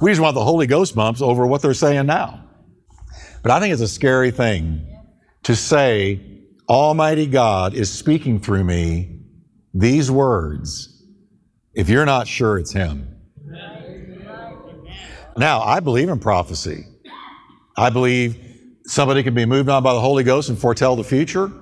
We 0.00 0.12
just 0.12 0.20
want 0.20 0.34
the 0.34 0.44
Holy 0.44 0.68
Ghost 0.68 0.94
bumps 0.94 1.20
over 1.20 1.46
what 1.46 1.62
they're 1.62 1.74
saying 1.74 2.06
now. 2.06 2.44
But 3.42 3.50
I 3.50 3.60
think 3.60 3.72
it's 3.72 3.82
a 3.82 3.88
scary 3.88 4.30
thing 4.30 4.86
to 5.44 5.56
say, 5.56 6.20
Almighty 6.68 7.26
God 7.26 7.74
is 7.74 7.90
speaking 7.90 8.38
through 8.38 8.62
me 8.62 9.20
these 9.74 10.10
words 10.10 11.02
if 11.74 11.88
you're 11.88 12.06
not 12.06 12.28
sure 12.28 12.58
it's 12.58 12.72
Him. 12.72 13.16
Now, 15.36 15.60
I 15.60 15.80
believe 15.80 16.08
in 16.08 16.18
prophecy. 16.18 16.84
I 17.76 17.90
believe 17.90 18.36
somebody 18.84 19.22
can 19.22 19.34
be 19.34 19.46
moved 19.46 19.68
on 19.68 19.82
by 19.82 19.94
the 19.94 20.00
Holy 20.00 20.24
Ghost 20.24 20.48
and 20.48 20.58
foretell 20.58 20.96
the 20.96 21.04
future. 21.04 21.52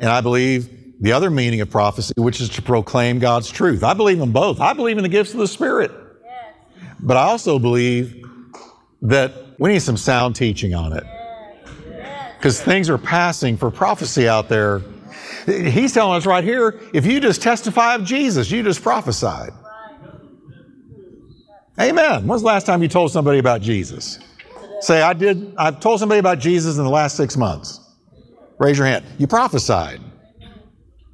And 0.00 0.08
I 0.08 0.20
believe 0.20 1.00
the 1.00 1.12
other 1.12 1.30
meaning 1.30 1.60
of 1.60 1.70
prophecy, 1.70 2.14
which 2.16 2.40
is 2.40 2.48
to 2.50 2.62
proclaim 2.62 3.18
God's 3.18 3.50
truth. 3.50 3.82
I 3.82 3.94
believe 3.94 4.20
in 4.20 4.32
both. 4.32 4.60
I 4.60 4.72
believe 4.72 4.96
in 4.96 5.02
the 5.02 5.08
gifts 5.08 5.32
of 5.32 5.38
the 5.38 5.48
Spirit. 5.48 5.90
But 7.00 7.16
I 7.16 7.24
also 7.24 7.58
believe 7.58 8.24
that 9.02 9.34
we 9.58 9.72
need 9.72 9.80
some 9.80 9.96
sound 9.96 10.36
teaching 10.36 10.74
on 10.74 10.92
it. 10.94 11.04
Because 12.38 12.60
things 12.60 12.88
are 12.88 12.98
passing 12.98 13.56
for 13.56 13.70
prophecy 13.70 14.28
out 14.28 14.48
there. 14.48 14.82
He's 15.46 15.92
telling 15.92 16.16
us 16.16 16.26
right 16.26 16.44
here 16.44 16.80
if 16.94 17.04
you 17.04 17.20
just 17.20 17.42
testify 17.42 17.94
of 17.94 18.04
Jesus, 18.04 18.50
you 18.50 18.62
just 18.62 18.82
prophesied. 18.82 19.50
Amen. 21.78 22.26
When's 22.26 22.42
the 22.42 22.46
last 22.46 22.66
time 22.66 22.82
you 22.82 22.88
told 22.88 23.10
somebody 23.10 23.38
about 23.38 23.60
Jesus? 23.60 24.18
Say, 24.80 25.02
I 25.02 25.12
did, 25.12 25.54
I've 25.56 25.80
told 25.80 25.98
somebody 26.00 26.18
about 26.18 26.38
Jesus 26.38 26.78
in 26.78 26.84
the 26.84 26.90
last 26.90 27.16
six 27.16 27.36
months. 27.36 27.80
Raise 28.58 28.78
your 28.78 28.86
hand. 28.86 29.04
You 29.18 29.26
prophesied. 29.26 30.00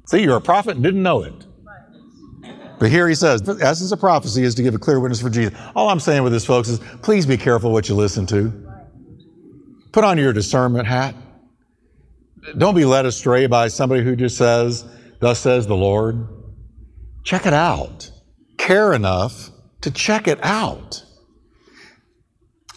See, 0.07 0.23
you're 0.23 0.37
a 0.37 0.41
prophet 0.41 0.75
and 0.75 0.83
didn't 0.83 1.03
know 1.03 1.23
it. 1.23 1.33
But 2.79 2.89
here 2.89 3.07
he 3.07 3.13
says, 3.13 3.43
the 3.43 3.53
essence 3.61 3.91
of 3.91 3.99
prophecy 3.99 4.43
is 4.43 4.55
to 4.55 4.63
give 4.63 4.73
a 4.73 4.79
clear 4.79 4.99
witness 4.99 5.21
for 5.21 5.29
Jesus. 5.29 5.57
All 5.75 5.89
I'm 5.89 5.99
saying 5.99 6.23
with 6.23 6.33
this, 6.33 6.45
folks, 6.45 6.67
is 6.67 6.79
please 7.03 7.25
be 7.27 7.37
careful 7.37 7.71
what 7.71 7.87
you 7.87 7.95
listen 7.95 8.25
to. 8.27 8.51
Put 9.91 10.03
on 10.03 10.17
your 10.17 10.33
discernment 10.33 10.87
hat. 10.87 11.15
Don't 12.57 12.75
be 12.75 12.85
led 12.85 13.05
astray 13.05 13.45
by 13.45 13.67
somebody 13.67 14.03
who 14.03 14.15
just 14.15 14.35
says, 14.35 14.83
Thus 15.19 15.39
says 15.39 15.67
the 15.67 15.75
Lord. 15.75 16.27
Check 17.23 17.45
it 17.45 17.53
out. 17.53 18.09
Care 18.57 18.93
enough 18.93 19.51
to 19.81 19.91
check 19.91 20.27
it 20.27 20.39
out. 20.43 21.03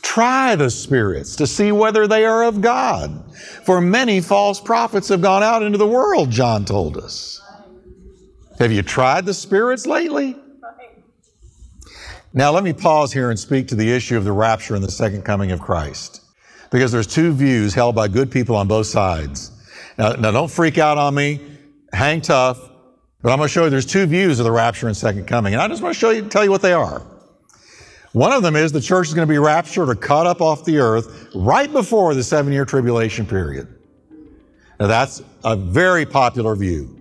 Try 0.05 0.55
the 0.55 0.71
spirits 0.71 1.35
to 1.37 1.47
see 1.47 1.73
whether 1.73 2.07
they 2.07 2.25
are 2.25 2.45
of 2.45 2.61
God. 2.61 3.35
For 3.65 3.81
many 3.81 4.21
false 4.21 4.61
prophets 4.61 5.09
have 5.09 5.23
gone 5.23 5.43
out 5.43 5.63
into 5.63 5.79
the 5.79 5.87
world, 5.87 6.31
John 6.31 6.65
told 6.65 6.97
us. 6.99 7.41
Have 8.61 8.71
you 8.71 8.83
tried 8.83 9.25
the 9.27 9.35
spirits 9.35 9.87
lately? 9.87 10.37
Now, 12.33 12.53
let 12.53 12.65
me 12.65 12.73
pause 12.73 13.13
here 13.13 13.31
and 13.31 13.39
speak 13.39 13.67
to 13.69 13.75
the 13.75 13.91
issue 13.91 14.17
of 14.17 14.25
the 14.25 14.33
rapture 14.33 14.75
and 14.75 14.85
the 14.85 14.91
second 14.91 15.23
coming 15.23 15.51
of 15.53 15.61
Christ. 15.61 16.21
Because 16.71 16.93
there's 16.93 17.07
two 17.07 17.33
views 17.33 17.75
held 17.75 17.95
by 17.95 18.07
good 18.07 18.31
people 18.31 18.57
on 18.57 18.69
both 18.69 18.87
sides. 18.87 19.53
Now, 19.97 20.13
now 20.13 20.31
don't 20.31 20.51
freak 20.51 20.77
out 20.77 20.99
on 20.99 21.15
me. 21.15 21.41
Hang 21.93 22.21
tough. 22.21 22.61
But 23.23 23.33
I'm 23.33 23.39
going 23.39 23.49
to 23.49 23.53
show 23.53 23.65
you 23.65 23.71
there's 23.71 23.87
two 23.87 24.07
views 24.07 24.39
of 24.39 24.45
the 24.45 24.53
rapture 24.53 24.87
and 24.87 24.97
second 24.97 25.27
coming. 25.27 25.55
And 25.55 25.63
I 25.63 25.69
just 25.69 25.83
want 25.83 25.95
to 25.95 25.99
show 25.99 26.11
you, 26.11 26.29
tell 26.29 26.45
you 26.45 26.51
what 26.51 26.61
they 26.61 26.75
are. 26.75 27.07
One 28.15 28.31
of 28.31 28.45
them 28.45 28.55
is 28.55 28.71
the 28.71 28.81
church 28.81 29.09
is 29.09 29.15
going 29.15 29.27
to 29.27 29.33
be 29.33 29.39
raptured 29.39 29.89
or 29.89 29.97
cut 29.97 30.25
up 30.25 30.41
off 30.41 30.65
the 30.65 30.79
earth 30.79 31.31
right 31.35 31.71
before 31.71 32.15
the 32.15 32.23
seven 32.23 32.53
year 32.53 32.65
tribulation 32.65 33.27
period. 33.27 33.67
Now, 34.79 34.87
that's 34.87 35.21
a 35.43 35.57
very 35.57 36.07
popular 36.07 36.55
view. 36.55 36.97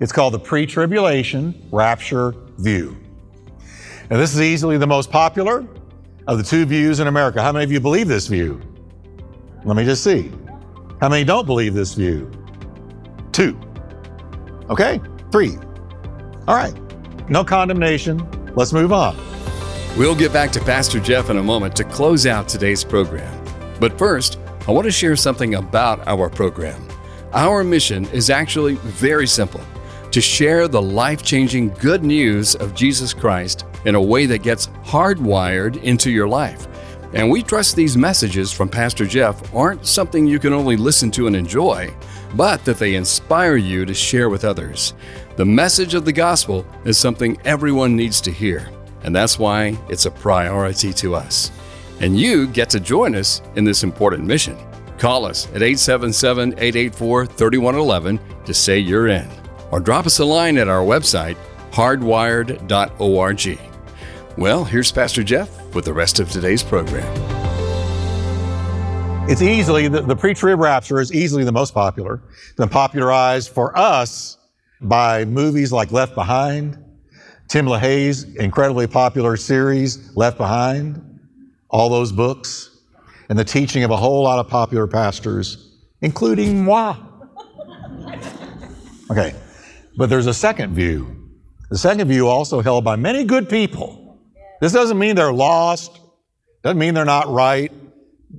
It's 0.00 0.10
called 0.10 0.34
the 0.34 0.40
pre 0.40 0.66
tribulation 0.66 1.68
rapture 1.70 2.34
view. 2.58 2.96
Now, 4.10 4.16
this 4.16 4.34
is 4.34 4.40
easily 4.40 4.76
the 4.76 4.88
most 4.88 5.08
popular 5.08 5.64
of 6.26 6.38
the 6.38 6.42
two 6.42 6.64
views 6.64 6.98
in 6.98 7.06
America. 7.06 7.40
How 7.40 7.52
many 7.52 7.64
of 7.64 7.70
you 7.70 7.78
believe 7.78 8.08
this 8.08 8.26
view? 8.26 8.60
Let 9.64 9.76
me 9.76 9.84
just 9.84 10.02
see. 10.02 10.32
How 11.00 11.08
many 11.08 11.22
don't 11.22 11.46
believe 11.46 11.74
this 11.74 11.94
view? 11.94 12.28
Two. 13.30 13.56
Okay, 14.68 15.00
three. 15.30 15.56
All 16.48 16.56
right, 16.56 16.74
no 17.30 17.44
condemnation. 17.44 18.26
Let's 18.56 18.72
move 18.72 18.92
on. 18.92 19.29
We'll 19.96 20.14
get 20.14 20.32
back 20.32 20.52
to 20.52 20.60
Pastor 20.60 21.00
Jeff 21.00 21.30
in 21.30 21.38
a 21.38 21.42
moment 21.42 21.74
to 21.76 21.84
close 21.84 22.24
out 22.24 22.48
today's 22.48 22.84
program. 22.84 23.44
But 23.80 23.98
first, 23.98 24.38
I 24.68 24.70
want 24.70 24.84
to 24.84 24.92
share 24.92 25.16
something 25.16 25.56
about 25.56 26.06
our 26.06 26.30
program. 26.30 26.86
Our 27.32 27.64
mission 27.64 28.06
is 28.06 28.30
actually 28.30 28.76
very 28.76 29.26
simple 29.26 29.60
to 30.12 30.20
share 30.20 30.68
the 30.68 30.80
life 30.80 31.24
changing 31.24 31.70
good 31.70 32.04
news 32.04 32.54
of 32.54 32.74
Jesus 32.74 33.12
Christ 33.12 33.66
in 33.84 33.96
a 33.96 34.00
way 34.00 34.26
that 34.26 34.44
gets 34.44 34.68
hardwired 34.84 35.82
into 35.82 36.10
your 36.10 36.28
life. 36.28 36.68
And 37.12 37.28
we 37.28 37.42
trust 37.42 37.74
these 37.74 37.96
messages 37.96 38.52
from 38.52 38.68
Pastor 38.68 39.04
Jeff 39.04 39.52
aren't 39.52 39.86
something 39.86 40.24
you 40.24 40.38
can 40.38 40.52
only 40.52 40.76
listen 40.76 41.10
to 41.12 41.26
and 41.26 41.34
enjoy, 41.34 41.92
but 42.36 42.64
that 42.64 42.78
they 42.78 42.94
inspire 42.94 43.56
you 43.56 43.84
to 43.84 43.92
share 43.92 44.28
with 44.28 44.44
others. 44.44 44.94
The 45.34 45.44
message 45.44 45.94
of 45.94 46.04
the 46.04 46.12
gospel 46.12 46.64
is 46.84 46.96
something 46.96 47.36
everyone 47.44 47.96
needs 47.96 48.20
to 48.20 48.30
hear, 48.30 48.70
and 49.02 49.14
that's 49.14 49.38
why 49.38 49.78
it's 49.88 50.06
a 50.06 50.10
priority 50.10 50.92
to 50.94 51.14
us. 51.14 51.50
And 52.00 52.18
you 52.18 52.46
get 52.46 52.70
to 52.70 52.80
join 52.80 53.14
us 53.14 53.42
in 53.56 53.64
this 53.64 53.84
important 53.84 54.24
mission. 54.24 54.56
Call 54.98 55.24
us 55.24 55.46
at 55.48 55.62
877 55.62 56.52
884 56.54 57.26
3111 57.26 58.20
to 58.44 58.54
say 58.54 58.78
you're 58.78 59.08
in, 59.08 59.28
or 59.70 59.80
drop 59.80 60.06
us 60.06 60.18
a 60.18 60.24
line 60.24 60.58
at 60.58 60.68
our 60.68 60.82
website, 60.82 61.36
hardwired.org. 61.70 63.58
Well, 64.36 64.64
here's 64.64 64.92
Pastor 64.92 65.22
Jeff 65.22 65.74
with 65.74 65.84
the 65.84 65.92
rest 65.92 66.20
of 66.20 66.30
today's 66.30 66.62
program. 66.62 67.06
It's 69.28 69.42
easily, 69.42 69.86
the, 69.86 70.02
the 70.02 70.16
pre 70.16 70.34
trib 70.34 70.58
rapture 70.58 71.00
is 71.00 71.12
easily 71.12 71.44
the 71.44 71.52
most 71.52 71.72
popular. 71.72 72.20
It's 72.32 72.56
been 72.56 72.68
popularized 72.68 73.50
for 73.50 73.76
us 73.78 74.38
by 74.80 75.24
movies 75.24 75.72
like 75.72 75.92
Left 75.92 76.14
Behind, 76.14 76.76
Tim 77.50 77.66
LaHaye's 77.66 78.22
incredibly 78.36 78.86
popular 78.86 79.36
series, 79.36 80.16
Left 80.16 80.38
Behind, 80.38 81.18
all 81.68 81.88
those 81.88 82.12
books, 82.12 82.78
and 83.28 83.36
the 83.36 83.44
teaching 83.44 83.82
of 83.82 83.90
a 83.90 83.96
whole 83.96 84.22
lot 84.22 84.38
of 84.38 84.46
popular 84.46 84.86
pastors, 84.86 85.76
including 86.00 86.64
moi. 86.64 86.96
Okay, 89.10 89.34
but 89.96 90.08
there's 90.08 90.28
a 90.28 90.34
second 90.34 90.72
view. 90.72 91.28
The 91.68 91.76
second 91.76 92.06
view 92.06 92.28
also 92.28 92.60
held 92.60 92.84
by 92.84 92.94
many 92.94 93.24
good 93.24 93.48
people. 93.48 94.20
This 94.60 94.72
doesn't 94.72 94.96
mean 94.96 95.16
they're 95.16 95.32
lost, 95.32 95.98
doesn't 96.62 96.78
mean 96.78 96.94
they're 96.94 97.04
not 97.04 97.28
right. 97.28 97.72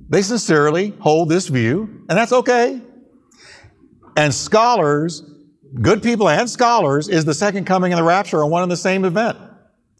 They 0.08 0.22
sincerely 0.22 0.94
hold 0.98 1.28
this 1.28 1.48
view, 1.48 2.06
and 2.08 2.16
that's 2.16 2.32
okay. 2.32 2.80
And 4.16 4.32
scholars, 4.32 5.22
good 5.80 6.02
people 6.02 6.28
and 6.28 6.48
scholars, 6.48 7.08
is 7.08 7.24
the 7.24 7.34
second 7.34 7.64
coming 7.64 7.92
and 7.92 7.98
the 7.98 8.04
rapture 8.04 8.38
are 8.38 8.46
one 8.46 8.62
and 8.62 8.70
the 8.70 8.76
same 8.76 9.04
event. 9.04 9.38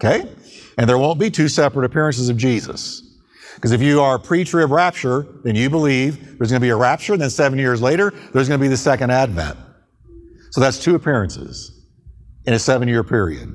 Okay? 0.02 0.30
And 0.78 0.88
there 0.88 0.98
won't 0.98 1.18
be 1.18 1.30
two 1.30 1.48
separate 1.48 1.84
appearances 1.84 2.28
of 2.28 2.36
Jesus. 2.36 3.02
Because 3.54 3.72
if 3.72 3.82
you 3.82 4.00
are 4.00 4.18
pre-trib 4.18 4.70
rapture, 4.70 5.26
then 5.44 5.54
you 5.54 5.70
believe 5.70 6.38
there's 6.38 6.50
going 6.50 6.60
to 6.60 6.64
be 6.64 6.70
a 6.70 6.76
rapture, 6.76 7.12
and 7.12 7.22
then 7.22 7.30
seven 7.30 7.58
years 7.58 7.80
later, 7.80 8.12
there's 8.32 8.48
going 8.48 8.58
to 8.58 8.64
be 8.64 8.68
the 8.68 8.76
second 8.76 9.10
advent. 9.10 9.58
So 10.50 10.60
that's 10.60 10.78
two 10.78 10.94
appearances 10.94 11.86
in 12.44 12.54
a 12.54 12.58
seven 12.58 12.88
year 12.88 13.04
period. 13.04 13.54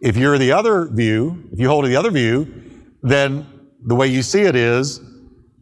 If 0.00 0.16
you're 0.16 0.38
the 0.38 0.52
other 0.52 0.88
view, 0.90 1.48
if 1.52 1.60
you 1.60 1.68
hold 1.68 1.84
to 1.84 1.88
the 1.88 1.96
other 1.96 2.10
view, 2.10 2.46
then 3.02 3.46
the 3.84 3.94
way 3.94 4.06
you 4.06 4.22
see 4.22 4.42
it 4.42 4.56
is 4.56 5.00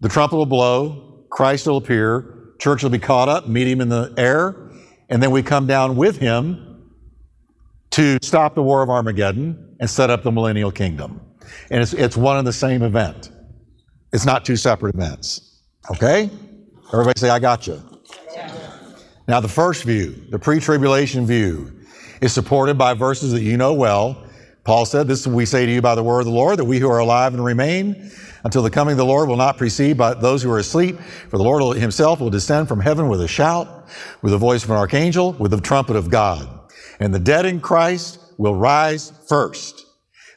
the 0.00 0.08
trumpet 0.08 0.36
will 0.36 0.46
blow, 0.46 1.26
Christ 1.30 1.66
will 1.66 1.76
appear, 1.76 2.54
church 2.58 2.82
will 2.82 2.90
be 2.90 2.98
caught 2.98 3.28
up, 3.28 3.48
meet 3.48 3.68
him 3.68 3.80
in 3.80 3.88
the 3.88 4.14
air, 4.16 4.67
and 5.08 5.22
then 5.22 5.30
we 5.30 5.42
come 5.42 5.66
down 5.66 5.96
with 5.96 6.18
him 6.18 6.92
to 7.90 8.18
stop 8.22 8.54
the 8.54 8.62
war 8.62 8.82
of 8.82 8.90
Armageddon 8.90 9.76
and 9.80 9.88
set 9.88 10.10
up 10.10 10.22
the 10.22 10.30
millennial 10.30 10.70
kingdom. 10.70 11.20
And 11.70 11.82
it's, 11.82 11.94
it's 11.94 12.16
one 12.16 12.36
and 12.36 12.46
the 12.46 12.52
same 12.52 12.82
event. 12.82 13.30
It's 14.12 14.26
not 14.26 14.44
two 14.44 14.56
separate 14.56 14.94
events. 14.94 15.62
Okay? 15.90 16.30
Everybody 16.92 17.18
say, 17.18 17.30
I 17.30 17.38
got 17.38 17.66
you. 17.66 17.82
Now, 19.26 19.40
the 19.40 19.48
first 19.48 19.84
view, 19.84 20.14
the 20.30 20.38
pre 20.38 20.58
tribulation 20.58 21.26
view, 21.26 21.70
is 22.22 22.32
supported 22.32 22.78
by 22.78 22.94
verses 22.94 23.32
that 23.32 23.42
you 23.42 23.56
know 23.56 23.74
well. 23.74 24.24
Paul 24.68 24.84
said, 24.84 25.08
This 25.08 25.26
we 25.26 25.46
say 25.46 25.64
to 25.64 25.72
you 25.72 25.80
by 25.80 25.94
the 25.94 26.02
word 26.02 26.20
of 26.20 26.26
the 26.26 26.32
Lord, 26.32 26.58
that 26.58 26.66
we 26.66 26.78
who 26.78 26.90
are 26.90 26.98
alive 26.98 27.32
and 27.32 27.42
remain 27.42 28.12
until 28.44 28.62
the 28.62 28.68
coming 28.68 28.92
of 28.92 28.98
the 28.98 29.04
Lord 29.06 29.26
will 29.26 29.38
not 29.38 29.56
precede 29.56 29.96
by 29.96 30.12
those 30.12 30.42
who 30.42 30.50
are 30.50 30.58
asleep. 30.58 31.00
For 31.30 31.38
the 31.38 31.42
Lord 31.42 31.78
himself 31.78 32.20
will 32.20 32.28
descend 32.28 32.68
from 32.68 32.80
heaven 32.80 33.08
with 33.08 33.22
a 33.22 33.28
shout, 33.28 33.88
with 34.20 34.30
the 34.30 34.36
voice 34.36 34.64
of 34.64 34.70
an 34.70 34.76
archangel, 34.76 35.32
with 35.32 35.52
the 35.52 35.60
trumpet 35.62 35.96
of 35.96 36.10
God. 36.10 36.46
And 37.00 37.14
the 37.14 37.18
dead 37.18 37.46
in 37.46 37.60
Christ 37.60 38.20
will 38.36 38.54
rise 38.54 39.10
first. 39.26 39.86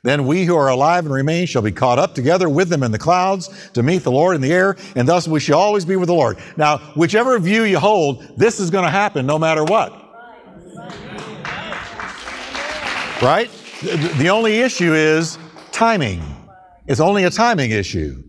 Then 0.03 0.25
we 0.25 0.45
who 0.45 0.55
are 0.55 0.69
alive 0.69 1.03
and 1.03 1.13
remain 1.13 1.45
shall 1.45 1.61
be 1.61 1.73
caught 1.73 1.99
up 1.99 2.15
together 2.15 2.47
with 2.47 2.69
them 2.69 2.83
in 2.83 2.93
the 2.93 2.97
clouds 2.97 3.49
to 3.73 3.83
meet 3.83 4.03
the 4.03 4.13
Lord 4.13 4.35
in 4.35 4.41
the 4.41 4.53
air, 4.53 4.77
and 4.95 5.05
thus 5.05 5.27
we 5.27 5.41
shall 5.41 5.59
always 5.59 5.83
be 5.83 5.97
with 5.97 6.07
the 6.07 6.15
Lord. 6.15 6.37
Now, 6.55 6.77
whichever 6.95 7.37
view 7.37 7.63
you 7.65 7.79
hold, 7.79 8.37
this 8.37 8.61
is 8.61 8.69
going 8.69 8.85
to 8.85 8.91
happen 8.91 9.25
no 9.25 9.37
matter 9.37 9.65
what. 9.65 9.91
Right? 13.21 13.51
The 13.81 14.29
only 14.29 14.59
issue 14.59 14.93
is 14.93 15.37
timing. 15.71 16.21
It's 16.87 16.99
only 16.99 17.23
a 17.23 17.29
timing 17.29 17.71
issue. 17.71 18.23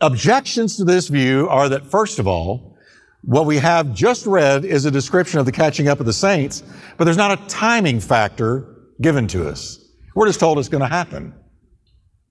Objections 0.00 0.76
to 0.76 0.84
this 0.84 1.08
view 1.08 1.48
are 1.48 1.68
that, 1.68 1.86
first 1.86 2.18
of 2.18 2.26
all, 2.26 2.76
what 3.22 3.46
we 3.46 3.58
have 3.58 3.94
just 3.94 4.26
read 4.26 4.64
is 4.64 4.84
a 4.84 4.90
description 4.90 5.38
of 5.38 5.46
the 5.46 5.52
catching 5.52 5.88
up 5.88 6.00
of 6.00 6.06
the 6.06 6.12
saints, 6.12 6.62
but 6.96 7.04
there's 7.04 7.16
not 7.16 7.38
a 7.38 7.46
timing 7.48 8.00
factor 8.00 8.76
given 9.00 9.26
to 9.28 9.48
us. 9.48 9.78
We're 10.14 10.26
just 10.26 10.40
told 10.40 10.58
it's 10.58 10.68
going 10.68 10.82
to 10.82 10.88
happen. 10.88 11.34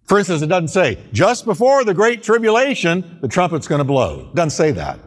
For 0.05 0.17
instance, 0.17 0.41
it 0.41 0.47
doesn't 0.47 0.69
say, 0.69 0.97
just 1.13 1.45
before 1.45 1.85
the 1.85 1.93
great 1.93 2.23
tribulation, 2.23 3.19
the 3.21 3.27
trumpet's 3.27 3.67
going 3.67 3.79
to 3.79 3.85
blow. 3.85 4.29
It 4.29 4.35
doesn't 4.35 4.51
say 4.51 4.71
that. 4.71 4.99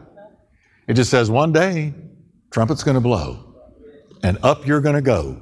It 0.87 0.93
just 0.93 1.11
says, 1.11 1.29
one 1.29 1.51
day, 1.51 1.93
trumpet's 2.51 2.83
going 2.83 2.95
to 2.95 3.01
blow, 3.01 3.55
and 4.23 4.39
up 4.43 4.65
you're 4.65 4.81
going 4.81 4.95
to 4.95 5.01
go. 5.01 5.41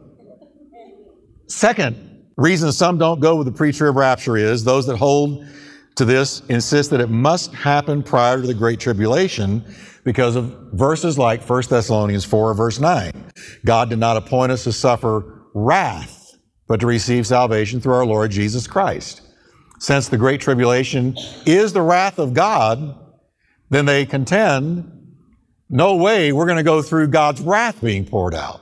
Second 1.48 2.26
reason 2.38 2.72
some 2.72 2.98
don't 2.98 3.20
go 3.20 3.36
with 3.36 3.46
the 3.46 3.52
pre-trib 3.52 3.96
rapture 3.96 4.38
is 4.38 4.64
those 4.64 4.88
that 4.88 4.98
hold 4.98 5.46
to 5.96 6.06
this 6.06 6.42
insist 6.50 6.90
that 6.90 7.00
it 7.00 7.10
must 7.10 7.54
happen 7.54 8.02
prior 8.02 8.42
to 8.42 8.48
the 8.48 8.54
great 8.54 8.80
tribulation 8.80 9.64
because 10.04 10.36
of 10.36 10.46
verses 10.74 11.18
like 11.18 11.48
1 11.48 11.64
Thessalonians 11.70 12.26
4 12.26 12.54
verse 12.54 12.80
9. 12.80 13.12
God 13.66 13.90
did 13.90 14.00
not 14.00 14.18
appoint 14.18 14.52
us 14.52 14.64
to 14.64 14.72
suffer 14.72 15.44
wrath 15.54 16.24
but 16.68 16.80
to 16.80 16.88
receive 16.88 17.28
salvation 17.28 17.80
through 17.80 17.94
our 17.94 18.06
Lord 18.06 18.32
Jesus 18.32 18.68
Christ. 18.68 19.22
Since 19.80 20.08
the 20.08 20.18
Great 20.18 20.40
Tribulation 20.40 21.16
is 21.46 21.74
the 21.74 21.82
wrath 21.82 22.20
of 22.20 22.34
God, 22.34 22.98
then 23.70 23.86
they 23.86 24.06
contend, 24.06 24.90
no 25.70 25.96
way 25.96 26.32
we're 26.32 26.46
going 26.46 26.58
to 26.58 26.64
go 26.64 26.82
through 26.82 27.08
God's 27.08 27.42
wrath 27.42 27.82
being 27.82 28.06
poured 28.06 28.34
out. 28.34 28.62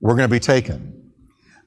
We're 0.00 0.16
going 0.16 0.28
to 0.28 0.34
be 0.34 0.40
taken. 0.40 1.01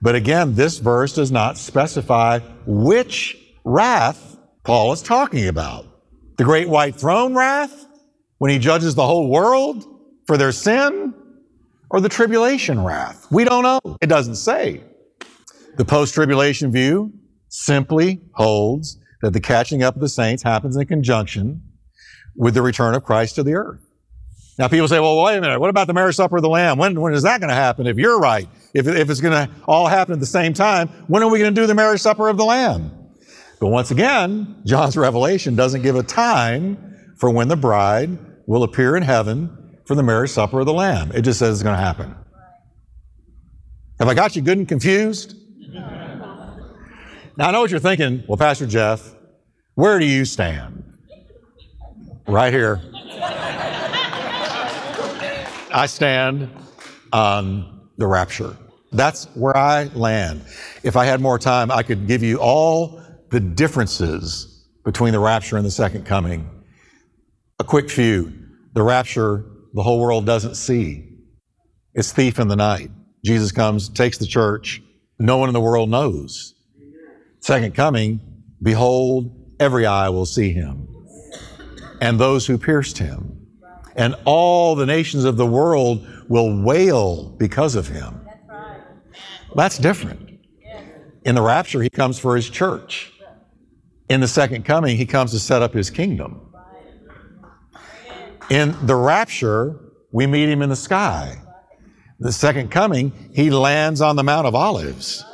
But 0.01 0.15
again, 0.15 0.55
this 0.55 0.77
verse 0.77 1.13
does 1.13 1.31
not 1.31 1.57
specify 1.57 2.39
which 2.65 3.37
wrath 3.63 4.37
Paul 4.63 4.93
is 4.93 5.01
talking 5.01 5.47
about. 5.47 5.87
The 6.37 6.43
great 6.43 6.67
white 6.67 6.95
throne 6.95 7.33
wrath, 7.33 7.87
when 8.37 8.51
he 8.51 8.59
judges 8.59 8.95
the 8.95 9.05
whole 9.05 9.29
world 9.29 9.85
for 10.27 10.37
their 10.37 10.51
sin, 10.51 11.13
or 11.89 12.01
the 12.01 12.09
tribulation 12.09 12.83
wrath. 12.83 13.27
We 13.31 13.45
don't 13.45 13.63
know. 13.63 13.97
It 14.01 14.07
doesn't 14.07 14.35
say. 14.35 14.83
The 15.77 15.85
post 15.85 16.13
tribulation 16.13 16.71
view 16.71 17.13
simply 17.49 18.21
holds 18.33 18.97
that 19.21 19.31
the 19.31 19.39
catching 19.39 19.83
up 19.83 19.95
of 19.95 20.01
the 20.01 20.09
saints 20.09 20.43
happens 20.43 20.75
in 20.75 20.85
conjunction 20.87 21.61
with 22.35 22.53
the 22.53 22.61
return 22.61 22.95
of 22.95 23.03
Christ 23.03 23.35
to 23.35 23.43
the 23.43 23.53
earth. 23.53 23.81
Now, 24.57 24.67
people 24.67 24.87
say, 24.87 24.99
well, 24.99 25.21
wait 25.21 25.37
a 25.37 25.41
minute. 25.41 25.59
What 25.59 25.69
about 25.69 25.87
the 25.87 25.93
marriage 25.93 26.15
supper 26.15 26.37
of 26.37 26.41
the 26.41 26.49
Lamb? 26.49 26.77
When, 26.77 26.99
when 26.99 27.13
is 27.13 27.23
that 27.23 27.39
going 27.39 27.49
to 27.49 27.55
happen? 27.55 27.87
If 27.87 27.97
you're 27.97 28.19
right, 28.19 28.47
if, 28.75 28.87
if 28.87 29.09
it's 29.09 29.21
going 29.21 29.33
to 29.33 29.49
all 29.67 29.87
happen 29.87 30.13
at 30.13 30.19
the 30.19 30.25
same 30.25 30.53
time, 30.53 30.89
when 31.07 31.23
are 31.23 31.29
we 31.29 31.39
going 31.39 31.55
to 31.55 31.59
do 31.59 31.65
the 31.65 31.73
marriage 31.73 32.01
supper 32.01 32.27
of 32.27 32.35
the 32.35 32.43
Lamb? 32.43 32.91
But 33.61 33.69
once 33.69 33.89
again, 33.89 34.61
John's 34.65 34.97
revelation 34.97 35.55
doesn't 35.55 35.81
give 35.81 35.95
a 35.95 36.03
time 36.03 37.13
for 37.17 37.29
when 37.29 37.47
the 37.47 37.55
bride 37.55 38.17
will 38.47 38.63
appear 38.63 38.97
in 38.97 39.03
heaven 39.03 39.79
for 39.85 39.95
the 39.95 40.03
marriage 40.03 40.31
supper 40.31 40.59
of 40.59 40.65
the 40.65 40.73
Lamb. 40.73 41.13
It 41.13 41.21
just 41.21 41.39
says 41.39 41.55
it's 41.55 41.63
going 41.63 41.77
to 41.77 41.81
happen. 41.81 42.13
Have 43.97 44.09
I 44.09 44.13
got 44.13 44.35
you 44.35 44.41
good 44.41 44.57
and 44.57 44.67
confused? 44.67 45.37
Now, 47.37 47.47
I 47.47 47.51
know 47.51 47.61
what 47.61 47.71
you're 47.71 47.79
thinking. 47.79 48.25
Well, 48.27 48.37
Pastor 48.37 48.67
Jeff, 48.67 49.15
where 49.75 49.99
do 49.99 50.05
you 50.05 50.25
stand? 50.25 50.83
Right 52.27 52.51
here. 52.51 52.81
I 55.71 55.85
stand 55.87 56.49
on 57.13 57.89
the 57.97 58.07
rapture. 58.07 58.57
That's 58.95 59.25
where 59.35 59.55
I 59.55 59.85
land. 59.93 60.41
If 60.83 60.95
I 60.95 61.05
had 61.05 61.21
more 61.21 61.39
time, 61.39 61.71
I 61.71 61.83
could 61.83 62.07
give 62.07 62.23
you 62.23 62.37
all 62.39 63.01
the 63.31 63.39
differences 63.39 64.67
between 64.83 65.13
the 65.13 65.19
rapture 65.19 65.57
and 65.57 65.65
the 65.65 65.71
second 65.71 66.05
coming. 66.05 66.49
A 67.59 67.63
quick 67.63 67.89
few. 67.89 68.33
The 68.73 68.83
rapture, 68.83 69.45
the 69.73 69.83
whole 69.83 69.99
world 69.99 70.25
doesn't 70.25 70.55
see. 70.55 71.09
It's 71.93 72.11
thief 72.11 72.39
in 72.39 72.47
the 72.47 72.55
night. 72.55 72.91
Jesus 73.23 73.51
comes, 73.51 73.89
takes 73.89 74.17
the 74.17 74.27
church. 74.27 74.81
No 75.17 75.37
one 75.37 75.49
in 75.49 75.53
the 75.53 75.61
world 75.61 75.89
knows 75.89 76.55
second 77.45 77.75
coming, 77.75 78.19
behold, 78.59 79.29
every 79.59 79.85
eye 79.85 80.09
will 80.09 80.25
see 80.25 80.51
him, 80.51 80.87
and 82.01 82.19
those 82.19 82.47
who 82.47 82.57
pierced 82.57 82.97
him. 82.97 83.47
And 83.95 84.15
all 84.25 84.75
the 84.75 84.87
nations 84.87 85.25
of 85.25 85.37
the 85.37 85.45
world 85.45 86.05
will 86.27 86.63
wail 86.63 87.29
because 87.37 87.75
of 87.75 87.87
him. 87.87 88.24
That's 89.55 89.77
different. 89.77 90.39
In 91.23 91.35
the 91.35 91.41
rapture, 91.41 91.81
he 91.81 91.89
comes 91.89 92.19
for 92.19 92.35
his 92.35 92.49
church. 92.49 93.11
In 94.09 94.19
the 94.21 94.27
second 94.27 94.65
coming, 94.65 94.97
he 94.97 95.05
comes 95.05 95.31
to 95.31 95.39
set 95.39 95.61
up 95.61 95.73
his 95.73 95.89
kingdom. 95.89 96.53
In 98.49 98.75
the 98.85 98.95
rapture, 98.95 99.79
we 100.11 100.27
meet 100.27 100.49
him 100.49 100.61
in 100.61 100.69
the 100.69 100.75
sky. 100.75 101.41
The 102.19 102.31
second 102.31 102.69
coming, 102.69 103.11
he 103.33 103.49
lands 103.49 104.01
on 104.01 104.15
the 104.15 104.23
Mount 104.23 104.45
of 104.45 104.53
Olives 104.53 105.25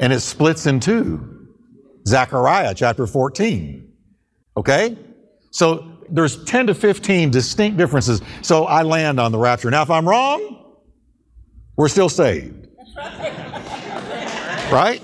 and 0.00 0.12
it 0.12 0.20
splits 0.20 0.66
in 0.66 0.80
two. 0.80 1.48
Zechariah 2.06 2.74
chapter 2.74 3.06
14. 3.06 3.92
Okay? 4.56 4.96
So 5.50 5.98
there's 6.10 6.42
10 6.44 6.66
to 6.68 6.74
15 6.74 7.30
distinct 7.30 7.78
differences. 7.78 8.20
So 8.42 8.64
I 8.64 8.82
land 8.82 9.18
on 9.18 9.32
the 9.32 9.38
rapture. 9.38 9.70
Now, 9.70 9.82
if 9.82 9.90
I'm 9.90 10.08
wrong, 10.08 10.76
we're 11.76 11.88
still 11.88 12.08
saved. 12.08 12.68
Right? 14.70 15.00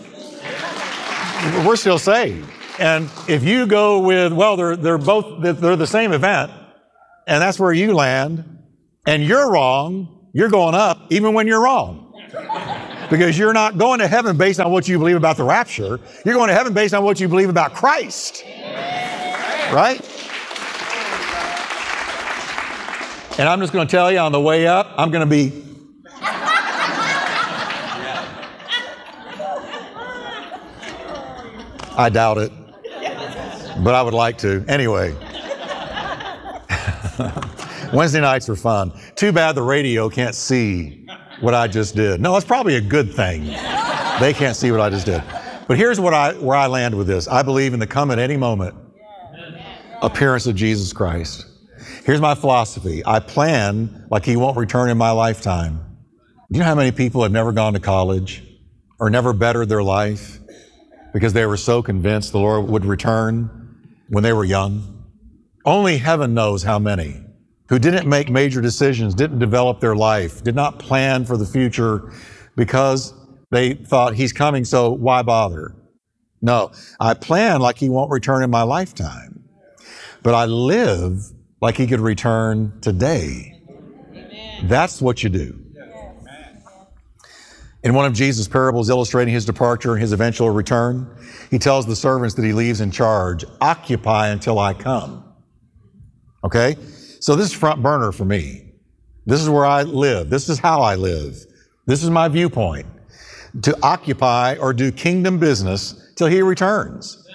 We're 1.67 1.77
still 1.77 1.99
saved. 1.99 2.49
And 2.79 3.11
if 3.29 3.45
you 3.45 3.67
go 3.67 4.01
with, 4.01 4.33
well, 4.33 4.57
they're, 4.57 4.77
they're 4.77 4.99
both, 4.99 5.43
they're 5.43 5.77
the 5.77 5.87
same 5.87 6.13
event, 6.13 6.51
and 7.27 7.43
that's 7.43 7.59
where 7.59 7.73
you 7.73 7.95
land, 7.95 8.59
and 9.07 9.23
you're 9.23 9.51
wrong, 9.51 10.29
you're 10.33 10.49
going 10.49 10.75
up 10.75 11.07
even 11.11 11.35
when 11.35 11.47
you're 11.47 11.63
wrong. 11.63 12.07
Because 13.11 13.37
you're 13.37 13.53
not 13.53 13.77
going 13.77 13.99
to 13.99 14.07
heaven 14.07 14.37
based 14.39 14.61
on 14.61 14.71
what 14.71 14.87
you 14.87 14.99
believe 14.99 15.17
about 15.17 15.37
the 15.37 15.45
rapture. 15.45 15.99
You're 16.25 16.35
going 16.35 16.49
to 16.49 16.55
heaven 16.55 16.73
based 16.73 16.95
on 16.95 17.03
what 17.03 17.19
you 17.19 17.29
believe 17.29 17.49
about 17.49 17.75
Christ. 17.75 18.45
Right? 19.73 20.01
And 23.39 23.49
I'm 23.49 23.61
just 23.61 23.73
going 23.73 23.87
to 23.87 23.91
tell 23.91 24.13
you 24.13 24.19
on 24.19 24.33
the 24.33 24.41
way 24.41 24.67
up, 24.67 24.93
I'm 24.97 25.11
going 25.11 25.29
to 25.29 25.31
be. 25.31 25.70
I 32.01 32.09
doubt 32.09 32.39
it, 32.39 32.51
but 33.85 33.95
I 33.95 34.01
would 34.01 34.15
like 34.15 34.39
to. 34.39 34.65
Anyway. 34.69 35.13
Wednesday 37.93 38.23
nights 38.23 38.49
are 38.49 38.57
fun. 38.57 38.91
Too 39.17 39.33
bad 39.33 39.55
the 39.55 39.63
radio 39.63 40.09
can't 40.09 40.35
see 40.35 41.07
what 41.41 41.53
I 41.53 41.69
just 41.69 41.95
did. 41.95 42.19
No, 42.19 42.35
it's 42.37 42.47
probably 42.47 42.77
a 42.77 42.81
good 42.81 43.13
thing. 43.13 43.45
They 44.19 44.33
can't 44.35 44.57
see 44.57 44.71
what 44.71 44.81
I 44.81 44.89
just 44.89 45.05
did. 45.05 45.23
But 45.69 45.77
here's 45.77 46.01
what 46.01 46.15
I, 46.15 46.33
where 46.33 46.57
I 46.57 46.69
land 46.69 46.95
with 46.95 47.07
this. 47.07 47.29
I 47.29 47.43
believe 47.43 47.75
in 47.75 47.81
the 47.81 47.87
come 47.87 48.11
at 48.11 48.19
any 48.19 48.39
moment 48.39 48.75
appearance 50.01 50.47
of 50.47 50.55
Jesus 50.55 50.95
Christ. 50.95 51.45
Here's 52.07 52.23
my 52.23 52.35
philosophy. 52.35 53.03
I 53.05 53.21
plan 53.21 54.07
like 54.11 54.25
he 54.25 54.37
won't 54.37 54.57
return 54.57 54.89
in 54.89 54.97
my 54.97 55.11
lifetime. 55.11 55.85
Do 56.51 56.57
you 56.57 56.61
know 56.61 56.65
how 56.65 56.75
many 56.75 56.93
people 56.93 57.23
have 57.25 57.33
never 57.33 57.53
gone 57.53 57.75
to 57.75 57.81
college 57.81 58.43
or 58.99 59.11
never 59.11 59.35
bettered 59.35 59.69
their 59.69 59.83
life 59.83 60.40
because 61.13 61.33
they 61.33 61.47
were 61.47 61.57
so 61.57 61.83
convinced 61.83 62.33
the 62.33 62.39
Lord 62.39 62.69
would 62.69 62.85
return 62.85 63.51
when 64.09 64.23
they 64.23 64.33
were 64.33 64.45
young? 64.45 65.05
Only 65.65 65.99
heaven 65.99 66.35
knows 66.35 66.63
how 66.63 66.79
many 66.79 67.21
who 67.71 67.79
didn't 67.79 68.09
make 68.09 68.29
major 68.29 68.61
decisions, 68.61 69.15
didn't 69.15 69.39
develop 69.39 69.79
their 69.79 69.95
life, 69.95 70.43
did 70.43 70.57
not 70.57 70.81
plan 70.81 71.25
for 71.25 71.37
the 71.37 71.47
future 71.47 72.13
because 72.57 73.15
they 73.53 73.75
thought 73.75 74.15
he's 74.15 74.33
coming, 74.33 74.65
so 74.65 74.91
why 74.91 75.23
bother? 75.23 75.77
No, 76.43 76.73
I 76.99 77.15
plan 77.15 77.61
like 77.61 77.79
he 77.79 77.89
won't 77.89 78.11
return 78.11 78.43
in 78.43 78.51
my 78.51 78.63
lifetime, 78.63 79.45
but 80.23 80.35
I 80.35 80.47
live 80.47 81.23
like 81.61 81.77
he 81.77 81.87
could 81.87 82.01
return 82.01 82.81
today. 82.81 83.63
That's 84.65 85.01
what 85.01 85.23
you 85.23 85.29
do. 85.29 85.60
In 87.83 87.95
one 87.95 88.05
of 88.05 88.13
Jesus' 88.13 88.47
parables 88.47 88.91
illustrating 88.91 89.33
his 89.33 89.45
departure 89.47 89.93
and 89.93 90.01
his 90.01 90.13
eventual 90.13 90.51
return, 90.51 91.09
he 91.51 91.59
tells 91.59 91.87
the 91.87 91.97
servants 91.97 92.35
that 92.35 92.45
he 92.45 92.53
leaves 92.53 92.81
in 92.81 92.91
charge, 92.91 93.45
occupy 93.61 94.29
until 94.29 94.59
I 94.59 94.75
come. 94.75 95.25
Okay? 96.45 96.77
So 97.21 97.37
this 97.37 97.49
is 97.49 97.53
front 97.53 97.83
burner 97.83 98.13
for 98.13 98.25
me. 98.25 98.73
This 99.27 99.41
is 99.41 99.49
where 99.49 99.65
I 99.65 99.83
live. 99.83 100.29
This 100.29 100.49
is 100.49 100.59
how 100.59 100.81
I 100.81 100.95
live. 100.95 101.37
This 101.87 102.03
is 102.03 102.11
my 102.11 102.29
viewpoint. 102.29 102.87
To 103.63 103.77
occupy 103.83 104.57
or 104.57 104.73
do 104.73 104.93
kingdom 104.93 105.39
business 105.39 106.13
till 106.17 106.29
he 106.29 106.43
returns 106.43 107.27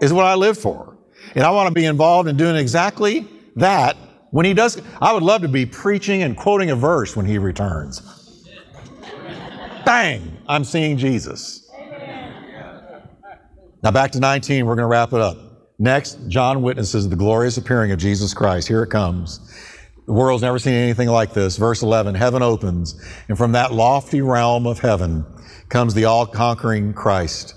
is 0.00 0.12
what 0.12 0.26
I 0.26 0.34
live 0.34 0.58
for. 0.58 0.96
And 1.34 1.44
I 1.44 1.50
want 1.50 1.68
to 1.68 1.74
be 1.74 1.86
involved 1.86 2.28
in 2.28 2.36
doing 2.36 2.56
exactly 2.56 3.26
that 3.56 3.96
when 4.30 4.44
he 4.44 4.54
does. 4.54 4.80
I 5.00 5.12
would 5.12 5.22
love 5.22 5.42
to 5.42 5.48
be 5.48 5.66
preaching 5.66 6.22
and 6.22 6.36
quoting 6.36 6.70
a 6.70 6.76
verse 6.76 7.16
when 7.16 7.26
he 7.26 7.38
returns. 7.38 8.23
Bang! 9.84 10.38
I'm 10.48 10.64
seeing 10.64 10.96
Jesus. 10.96 11.70
Now 13.82 13.90
back 13.90 14.12
to 14.12 14.20
19, 14.20 14.64
we're 14.64 14.76
going 14.76 14.84
to 14.84 14.88
wrap 14.88 15.12
it 15.12 15.20
up. 15.20 15.36
Next, 15.78 16.18
John 16.28 16.62
witnesses 16.62 17.08
the 17.08 17.16
glorious 17.16 17.58
appearing 17.58 17.92
of 17.92 17.98
Jesus 17.98 18.32
Christ. 18.32 18.66
Here 18.66 18.82
it 18.82 18.88
comes. 18.88 19.40
The 20.06 20.12
world's 20.12 20.42
never 20.42 20.58
seen 20.58 20.74
anything 20.74 21.08
like 21.08 21.32
this. 21.32 21.56
Verse 21.56 21.82
11, 21.82 22.14
heaven 22.14 22.42
opens, 22.42 22.94
and 23.28 23.36
from 23.36 23.52
that 23.52 23.72
lofty 23.72 24.20
realm 24.22 24.66
of 24.66 24.78
heaven 24.78 25.24
comes 25.68 25.94
the 25.94 26.04
all 26.04 26.26
conquering 26.26 26.92
Christ. 26.94 27.54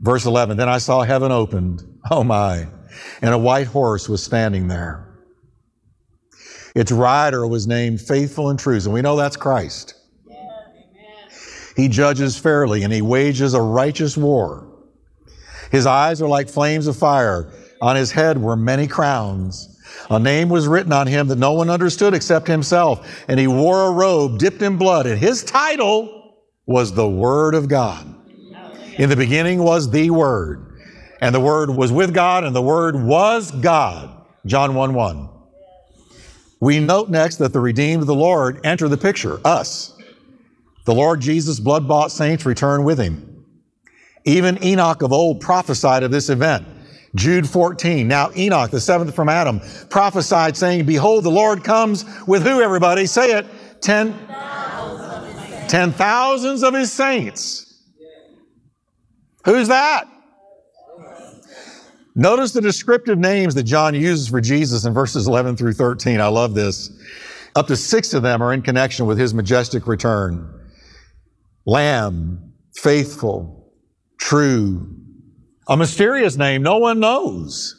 Verse 0.00 0.26
11, 0.26 0.56
then 0.56 0.68
I 0.68 0.78
saw 0.78 1.02
heaven 1.02 1.32
opened. 1.32 1.82
Oh 2.10 2.24
my. 2.24 2.66
And 3.22 3.32
a 3.32 3.38
white 3.38 3.68
horse 3.68 4.08
was 4.08 4.22
standing 4.22 4.68
there. 4.68 5.08
Its 6.74 6.90
rider 6.90 7.46
was 7.46 7.66
named 7.66 8.00
Faithful 8.00 8.50
and 8.50 8.58
True, 8.58 8.76
and 8.76 8.92
we 8.92 9.02
know 9.02 9.16
that's 9.16 9.36
Christ. 9.36 9.94
He 11.76 11.88
judges 11.88 12.38
fairly 12.38 12.82
and 12.82 12.92
he 12.92 13.02
wages 13.02 13.54
a 13.54 13.62
righteous 13.62 14.16
war. 14.16 14.68
His 15.70 15.86
eyes 15.86 16.20
are 16.20 16.28
like 16.28 16.48
flames 16.48 16.86
of 16.86 16.96
fire. 16.96 17.50
On 17.80 17.96
his 17.96 18.12
head 18.12 18.40
were 18.40 18.56
many 18.56 18.86
crowns. 18.86 19.68
A 20.10 20.18
name 20.18 20.48
was 20.48 20.68
written 20.68 20.92
on 20.92 21.06
him 21.06 21.28
that 21.28 21.38
no 21.38 21.52
one 21.52 21.70
understood 21.70 22.14
except 22.14 22.46
himself. 22.46 23.24
And 23.28 23.40
he 23.40 23.46
wore 23.46 23.88
a 23.88 23.90
robe 23.90 24.38
dipped 24.38 24.62
in 24.62 24.76
blood. 24.76 25.06
And 25.06 25.18
his 25.18 25.42
title 25.42 26.36
was 26.66 26.92
the 26.92 27.08
Word 27.08 27.54
of 27.54 27.68
God. 27.68 28.06
In 28.98 29.08
the 29.08 29.16
beginning 29.16 29.62
was 29.62 29.90
the 29.90 30.10
Word. 30.10 30.80
And 31.20 31.34
the 31.34 31.40
Word 31.40 31.70
was 31.70 31.92
with 31.92 32.12
God, 32.12 32.44
and 32.44 32.54
the 32.54 32.62
Word 32.62 32.96
was 32.96 33.50
God. 33.50 34.10
John 34.44 34.74
1 34.74 34.92
1. 34.92 35.28
We 36.60 36.78
note 36.78 37.08
next 37.08 37.36
that 37.36 37.52
the 37.52 37.60
redeemed 37.60 38.02
of 38.02 38.06
the 38.06 38.14
Lord 38.14 38.60
enter 38.64 38.88
the 38.88 38.96
picture, 38.96 39.40
us. 39.44 39.96
The 40.84 40.94
Lord 40.94 41.20
Jesus' 41.20 41.60
blood 41.60 41.86
bought 41.86 42.10
saints 42.10 42.44
return 42.44 42.84
with 42.84 42.98
him. 42.98 43.46
Even 44.24 44.62
Enoch 44.62 45.02
of 45.02 45.12
old 45.12 45.40
prophesied 45.40 46.02
of 46.02 46.10
this 46.10 46.28
event. 46.28 46.66
Jude 47.14 47.48
14. 47.48 48.08
Now 48.08 48.30
Enoch, 48.36 48.70
the 48.70 48.80
seventh 48.80 49.14
from 49.14 49.28
Adam, 49.28 49.60
prophesied 49.90 50.56
saying, 50.56 50.86
Behold, 50.86 51.24
the 51.24 51.30
Lord 51.30 51.62
comes 51.62 52.04
with 52.26 52.42
who, 52.42 52.62
everybody? 52.62 53.06
Say 53.06 53.32
it. 53.32 53.46
Ten, 53.80 54.14
ten 55.68 55.92
thousands 55.92 56.62
of 56.62 56.74
his 56.74 56.92
saints. 56.92 57.68
Who's 59.44 59.68
that? 59.68 60.08
Notice 62.14 62.52
the 62.52 62.60
descriptive 62.60 63.18
names 63.18 63.54
that 63.54 63.64
John 63.64 63.94
uses 63.94 64.28
for 64.28 64.40
Jesus 64.40 64.84
in 64.84 64.92
verses 64.92 65.26
11 65.26 65.56
through 65.56 65.72
13. 65.72 66.20
I 66.20 66.26
love 66.26 66.54
this. 66.54 66.90
Up 67.56 67.66
to 67.66 67.76
six 67.76 68.14
of 68.14 68.22
them 68.22 68.42
are 68.42 68.52
in 68.52 68.62
connection 68.62 69.06
with 69.06 69.18
his 69.18 69.34
majestic 69.34 69.86
return. 69.86 70.61
Lamb, 71.64 72.52
faithful, 72.74 73.72
true. 74.18 74.96
A 75.68 75.76
mysterious 75.76 76.36
name 76.36 76.62
no 76.62 76.78
one 76.78 77.00
knows. 77.00 77.78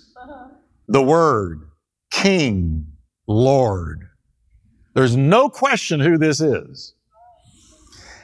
The 0.88 1.02
Word, 1.02 1.70
King, 2.12 2.88
Lord. 3.28 4.08
There's 4.94 5.18
no 5.18 5.50
question 5.50 6.00
who 6.00 6.18
this 6.18 6.40
is. 6.40 6.94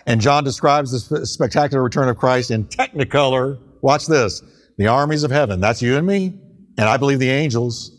And 0.06 0.22
John 0.22 0.44
describes 0.44 1.10
the 1.10 1.26
spectacular 1.26 1.84
return 1.84 2.10
of 2.10 2.18
Christ 2.18 2.52
in 2.52 2.66
technicolor. 2.66 3.60
Watch 3.82 4.08
this. 4.08 4.42
The 4.78 4.88
armies 4.88 5.24
of 5.24 5.32
heaven, 5.32 5.60
that's 5.60 5.82
you 5.82 5.98
and 5.98 6.08
me, 6.08 6.40
and 6.78 6.88
I 6.88 6.96
believe 6.96 7.20
the 7.20 7.30
angels, 7.30 7.92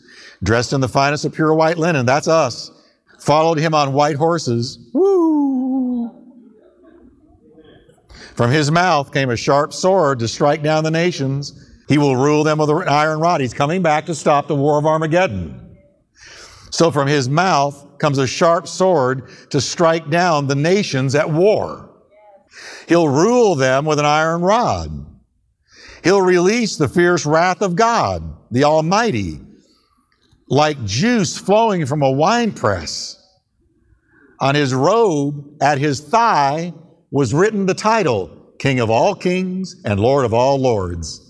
dressed 0.43 0.73
in 0.73 0.81
the 0.81 0.89
finest 0.89 1.27
of 1.27 1.35
pure 1.35 1.53
white 1.55 1.77
linen, 1.77 2.07
that's 2.07 2.27
us, 2.27 2.71
followed 3.19 3.59
him 3.59 3.75
on 3.75 3.93
white 3.93 4.17
horses. 4.17 4.79
Woo! 4.95 5.60
From 8.41 8.51
his 8.51 8.71
mouth 8.71 9.13
came 9.13 9.29
a 9.29 9.37
sharp 9.37 9.71
sword 9.71 10.21
to 10.21 10.27
strike 10.27 10.63
down 10.63 10.83
the 10.83 10.91
nations. 10.91 11.53
He 11.89 11.99
will 11.99 12.17
rule 12.17 12.43
them 12.43 12.57
with 12.57 12.71
an 12.71 12.89
iron 12.89 13.21
rod. 13.21 13.43
He's 13.43 13.53
coming 13.53 13.83
back 13.83 14.07
to 14.07 14.15
stop 14.15 14.49
the 14.49 14.55
war 14.55 14.79
of 14.79 14.87
Armageddon. 14.87 15.77
So 16.71 16.91
from 16.91 17.07
his 17.07 17.29
mouth 17.29 17.99
comes 17.99 18.17
a 18.17 18.27
sharp 18.27 18.67
sword 18.67 19.29
to 19.51 19.61
strike 19.61 20.09
down 20.09 20.47
the 20.47 20.55
nations 20.55 21.15
at 21.15 21.29
war. 21.29 21.91
He'll 22.89 23.11
rule 23.11 23.57
them 23.57 23.85
with 23.85 23.99
an 23.99 24.07
iron 24.07 24.41
rod. 24.41 24.91
He'll 26.03 26.23
release 26.23 26.79
the 26.79 26.89
fierce 26.89 27.27
wrath 27.27 27.61
of 27.61 27.77
God, 27.77 28.23
the 28.51 28.65
Almighty, 28.65 29.39
like 30.49 30.83
juice 30.87 31.37
flowing 31.37 31.85
from 31.85 32.01
a 32.01 32.11
winepress. 32.11 33.23
On 34.39 34.55
his 34.55 34.73
robe, 34.73 35.63
at 35.63 35.77
his 35.77 36.01
thigh, 36.01 36.73
was 37.11 37.35
written 37.35 37.67
the 37.67 37.75
title 37.75 38.37
King 38.59 38.81
of 38.81 38.91
all 38.91 39.15
kings 39.15 39.81
and 39.85 39.99
Lord 39.99 40.25
of 40.25 40.35
all 40.35 40.59
lords. 40.59 41.27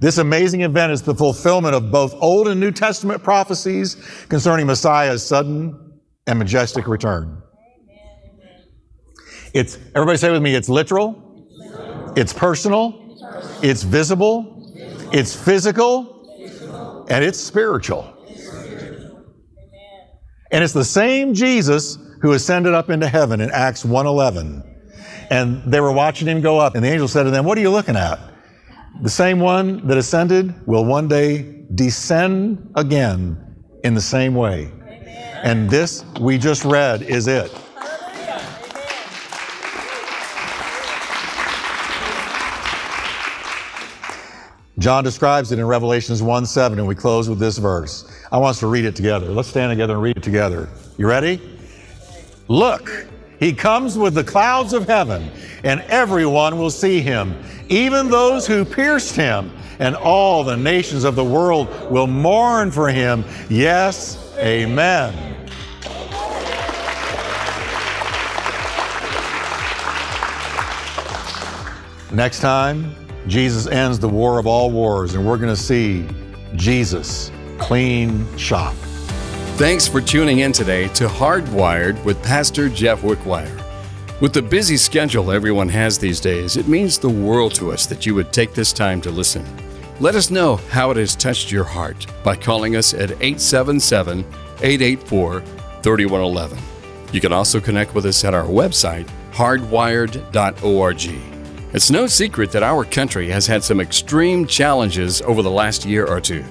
This 0.00 0.18
amazing 0.18 0.60
event 0.60 0.92
is 0.92 1.02
the 1.02 1.14
fulfillment 1.14 1.74
of 1.74 1.90
both 1.90 2.14
Old 2.20 2.46
and 2.48 2.60
New 2.60 2.70
Testament 2.70 3.22
prophecies 3.22 3.96
concerning 4.28 4.66
Messiah's 4.66 5.26
sudden 5.26 6.00
and 6.26 6.38
majestic 6.38 6.86
return. 6.86 7.42
It's, 9.54 9.78
everybody 9.94 10.18
say 10.18 10.30
with 10.30 10.42
me, 10.42 10.54
it's 10.54 10.68
literal, 10.68 11.46
it's 12.14 12.32
personal, 12.32 13.18
it's 13.62 13.82
visible, 13.82 14.70
it's 15.12 15.34
physical, 15.34 17.06
and 17.08 17.24
it's 17.24 17.40
spiritual. 17.40 18.14
And 20.50 20.62
it's 20.62 20.74
the 20.74 20.84
same 20.84 21.34
Jesus 21.34 21.98
who 22.20 22.32
ascended 22.32 22.74
up 22.74 22.90
into 22.90 23.08
heaven 23.08 23.40
in 23.40 23.50
Acts 23.50 23.84
1:11. 23.84 24.67
And 25.30 25.62
they 25.70 25.80
were 25.80 25.92
watching 25.92 26.26
him 26.26 26.40
go 26.40 26.58
up, 26.58 26.74
and 26.74 26.84
the 26.84 26.88
angel 26.88 27.08
said 27.08 27.24
to 27.24 27.30
them, 27.30 27.44
What 27.44 27.58
are 27.58 27.60
you 27.60 27.70
looking 27.70 27.96
at? 27.96 28.18
The 29.02 29.10
same 29.10 29.40
one 29.40 29.86
that 29.86 29.98
ascended 29.98 30.66
will 30.66 30.84
one 30.84 31.06
day 31.08 31.64
descend 31.74 32.72
again 32.74 33.56
in 33.84 33.94
the 33.94 34.00
same 34.00 34.34
way. 34.34 34.72
Amen. 34.82 35.40
And 35.44 35.70
this 35.70 36.04
we 36.20 36.38
just 36.38 36.64
read 36.64 37.02
is 37.02 37.26
it. 37.26 37.52
John 44.78 45.02
describes 45.02 45.50
it 45.50 45.58
in 45.58 45.66
Revelations 45.66 46.22
1 46.22 46.46
7, 46.46 46.78
and 46.78 46.86
we 46.86 46.94
close 46.94 47.28
with 47.28 47.40
this 47.40 47.58
verse. 47.58 48.08
I 48.30 48.38
want 48.38 48.50
us 48.50 48.60
to 48.60 48.68
read 48.68 48.84
it 48.84 48.94
together. 48.94 49.26
Let's 49.26 49.48
stand 49.48 49.72
together 49.72 49.94
and 49.94 50.02
read 50.02 50.16
it 50.16 50.22
together. 50.22 50.68
You 50.96 51.08
ready? 51.08 51.40
Look, 52.46 53.08
he 53.38 53.52
comes 53.52 53.96
with 53.96 54.14
the 54.14 54.24
clouds 54.24 54.72
of 54.72 54.86
heaven, 54.86 55.30
and 55.64 55.80
everyone 55.82 56.58
will 56.58 56.70
see 56.70 57.00
him, 57.00 57.34
even 57.68 58.08
those 58.10 58.46
who 58.46 58.64
pierced 58.64 59.14
him, 59.14 59.52
and 59.78 59.94
all 59.94 60.42
the 60.42 60.56
nations 60.56 61.04
of 61.04 61.14
the 61.14 61.24
world 61.24 61.68
will 61.90 62.06
mourn 62.06 62.70
for 62.70 62.88
him. 62.88 63.24
Yes, 63.48 64.34
amen. 64.38 65.36
Next 72.10 72.40
time, 72.40 72.94
Jesus 73.26 73.66
ends 73.66 73.98
the 73.98 74.08
war 74.08 74.38
of 74.38 74.46
all 74.46 74.70
wars, 74.70 75.14
and 75.14 75.26
we're 75.26 75.36
going 75.36 75.54
to 75.54 75.60
see 75.60 76.06
Jesus 76.56 77.30
clean 77.58 78.26
shop. 78.38 78.74
Thanks 79.58 79.88
for 79.88 80.00
tuning 80.00 80.38
in 80.38 80.52
today 80.52 80.86
to 80.90 81.08
Hardwired 81.08 82.04
with 82.04 82.22
Pastor 82.22 82.68
Jeff 82.68 83.02
Wickwire. 83.02 83.60
With 84.20 84.32
the 84.32 84.40
busy 84.40 84.76
schedule 84.76 85.32
everyone 85.32 85.68
has 85.68 85.98
these 85.98 86.20
days, 86.20 86.56
it 86.56 86.68
means 86.68 86.96
the 86.96 87.08
world 87.08 87.56
to 87.56 87.72
us 87.72 87.84
that 87.86 88.06
you 88.06 88.14
would 88.14 88.32
take 88.32 88.54
this 88.54 88.72
time 88.72 89.00
to 89.00 89.10
listen. 89.10 89.44
Let 89.98 90.14
us 90.14 90.30
know 90.30 90.58
how 90.70 90.92
it 90.92 90.96
has 90.96 91.16
touched 91.16 91.50
your 91.50 91.64
heart 91.64 92.06
by 92.22 92.36
calling 92.36 92.76
us 92.76 92.94
at 92.94 93.10
877 93.10 94.20
884 94.62 95.40
3111. 95.40 96.58
You 97.12 97.20
can 97.20 97.32
also 97.32 97.60
connect 97.60 97.96
with 97.96 98.06
us 98.06 98.24
at 98.24 98.34
our 98.34 98.46
website, 98.46 99.08
hardwired.org. 99.32 101.74
It's 101.74 101.90
no 101.90 102.06
secret 102.06 102.52
that 102.52 102.62
our 102.62 102.84
country 102.84 103.28
has 103.30 103.48
had 103.48 103.64
some 103.64 103.80
extreme 103.80 104.46
challenges 104.46 105.20
over 105.22 105.42
the 105.42 105.50
last 105.50 105.84
year 105.84 106.06
or 106.06 106.20
two. 106.20 106.44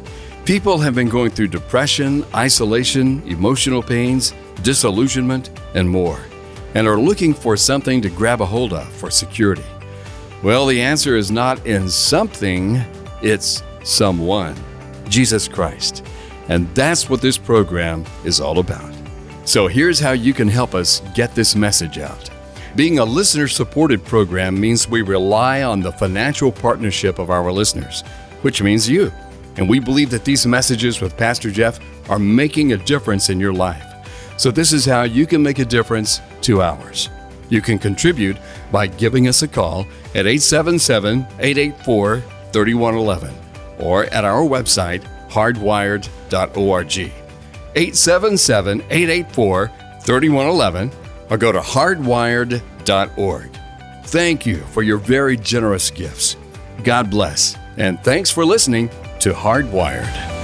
People 0.48 0.78
have 0.78 0.96
been 0.96 1.10
going 1.10 1.30
through 1.30 1.50
depression, 1.50 2.24
isolation, 2.34 3.22
emotional 3.28 3.84
pains, 3.84 4.34
disillusionment, 4.64 5.50
and 5.74 5.90
more, 5.90 6.22
and 6.74 6.88
are 6.88 6.98
looking 6.98 7.34
for 7.34 7.58
something 7.58 8.02
to 8.02 8.10
grab 8.10 8.40
a 8.40 8.46
hold 8.46 8.72
of 8.72 8.88
for 8.94 9.12
security. 9.12 9.66
Well, 10.42 10.66
the 10.66 10.82
answer 10.82 11.18
is 11.18 11.30
not 11.30 11.66
in 11.66 11.90
something, 11.90 12.82
it's 13.22 13.62
someone 13.84 14.56
Jesus 15.10 15.50
Christ. 15.50 16.06
And 16.48 16.74
that's 16.74 17.10
what 17.10 17.20
this 17.22 17.38
program 17.38 18.06
is 18.24 18.40
all 18.40 18.60
about. 18.60 18.96
So 19.44 19.68
here's 19.68 20.00
how 20.00 20.14
you 20.14 20.34
can 20.34 20.48
help 20.48 20.74
us 20.74 21.02
get 21.14 21.36
this 21.36 21.58
message 21.58 21.98
out. 21.98 22.30
Being 22.74 23.00
a 23.00 23.04
listener 23.04 23.50
supported 23.50 24.02
program 24.06 24.58
means 24.58 24.88
we 24.88 25.02
rely 25.02 25.64
on 25.64 25.82
the 25.82 25.92
financial 25.92 26.54
partnership 26.54 27.20
of 27.20 27.30
our 27.30 27.52
listeners, 27.52 28.02
which 28.44 28.64
means 28.64 28.90
you. 28.90 29.12
And 29.58 29.68
we 29.68 29.80
believe 29.80 30.10
that 30.12 30.24
these 30.24 30.46
messages 30.46 31.02
with 31.02 31.18
Pastor 31.18 31.52
Jeff 31.52 31.80
are 32.10 32.20
making 32.20 32.74
a 32.74 32.78
difference 32.78 33.30
in 33.30 33.40
your 33.40 33.54
life. 33.54 33.84
So, 34.38 34.52
this 34.52 34.72
is 34.72 34.86
how 34.86 35.04
you 35.04 35.26
can 35.26 35.42
make 35.42 35.60
a 35.60 35.66
difference 35.66 36.22
to 36.42 36.62
ours. 36.62 37.10
You 37.50 37.62
can 37.62 37.80
contribute 37.80 38.38
by 38.72 38.88
giving 38.88 39.28
us 39.28 39.42
a 39.42 39.48
call 39.48 39.82
at 40.14 40.28
877 40.28 41.26
884 41.40 42.20
3111 42.52 43.34
or 43.80 44.06
at 44.06 44.26
our 44.26 44.42
website, 44.42 45.04
hardwired.org. 45.30 47.12
877 47.76 48.82
884 48.90 49.72
3111 50.02 50.92
or 51.30 51.38
go 51.38 51.52
to 51.52 51.60
hardwired.org. 51.60 53.58
Thank 54.06 54.46
you 54.46 54.58
for 54.58 54.84
your 54.84 54.98
very 54.98 55.36
generous 55.36 55.92
gifts. 55.92 56.38
God 56.84 57.10
bless, 57.10 57.58
and 57.78 58.00
thanks 58.04 58.30
for 58.32 58.46
listening 58.46 58.90
to 59.20 59.34
Hardwired. 59.34 60.37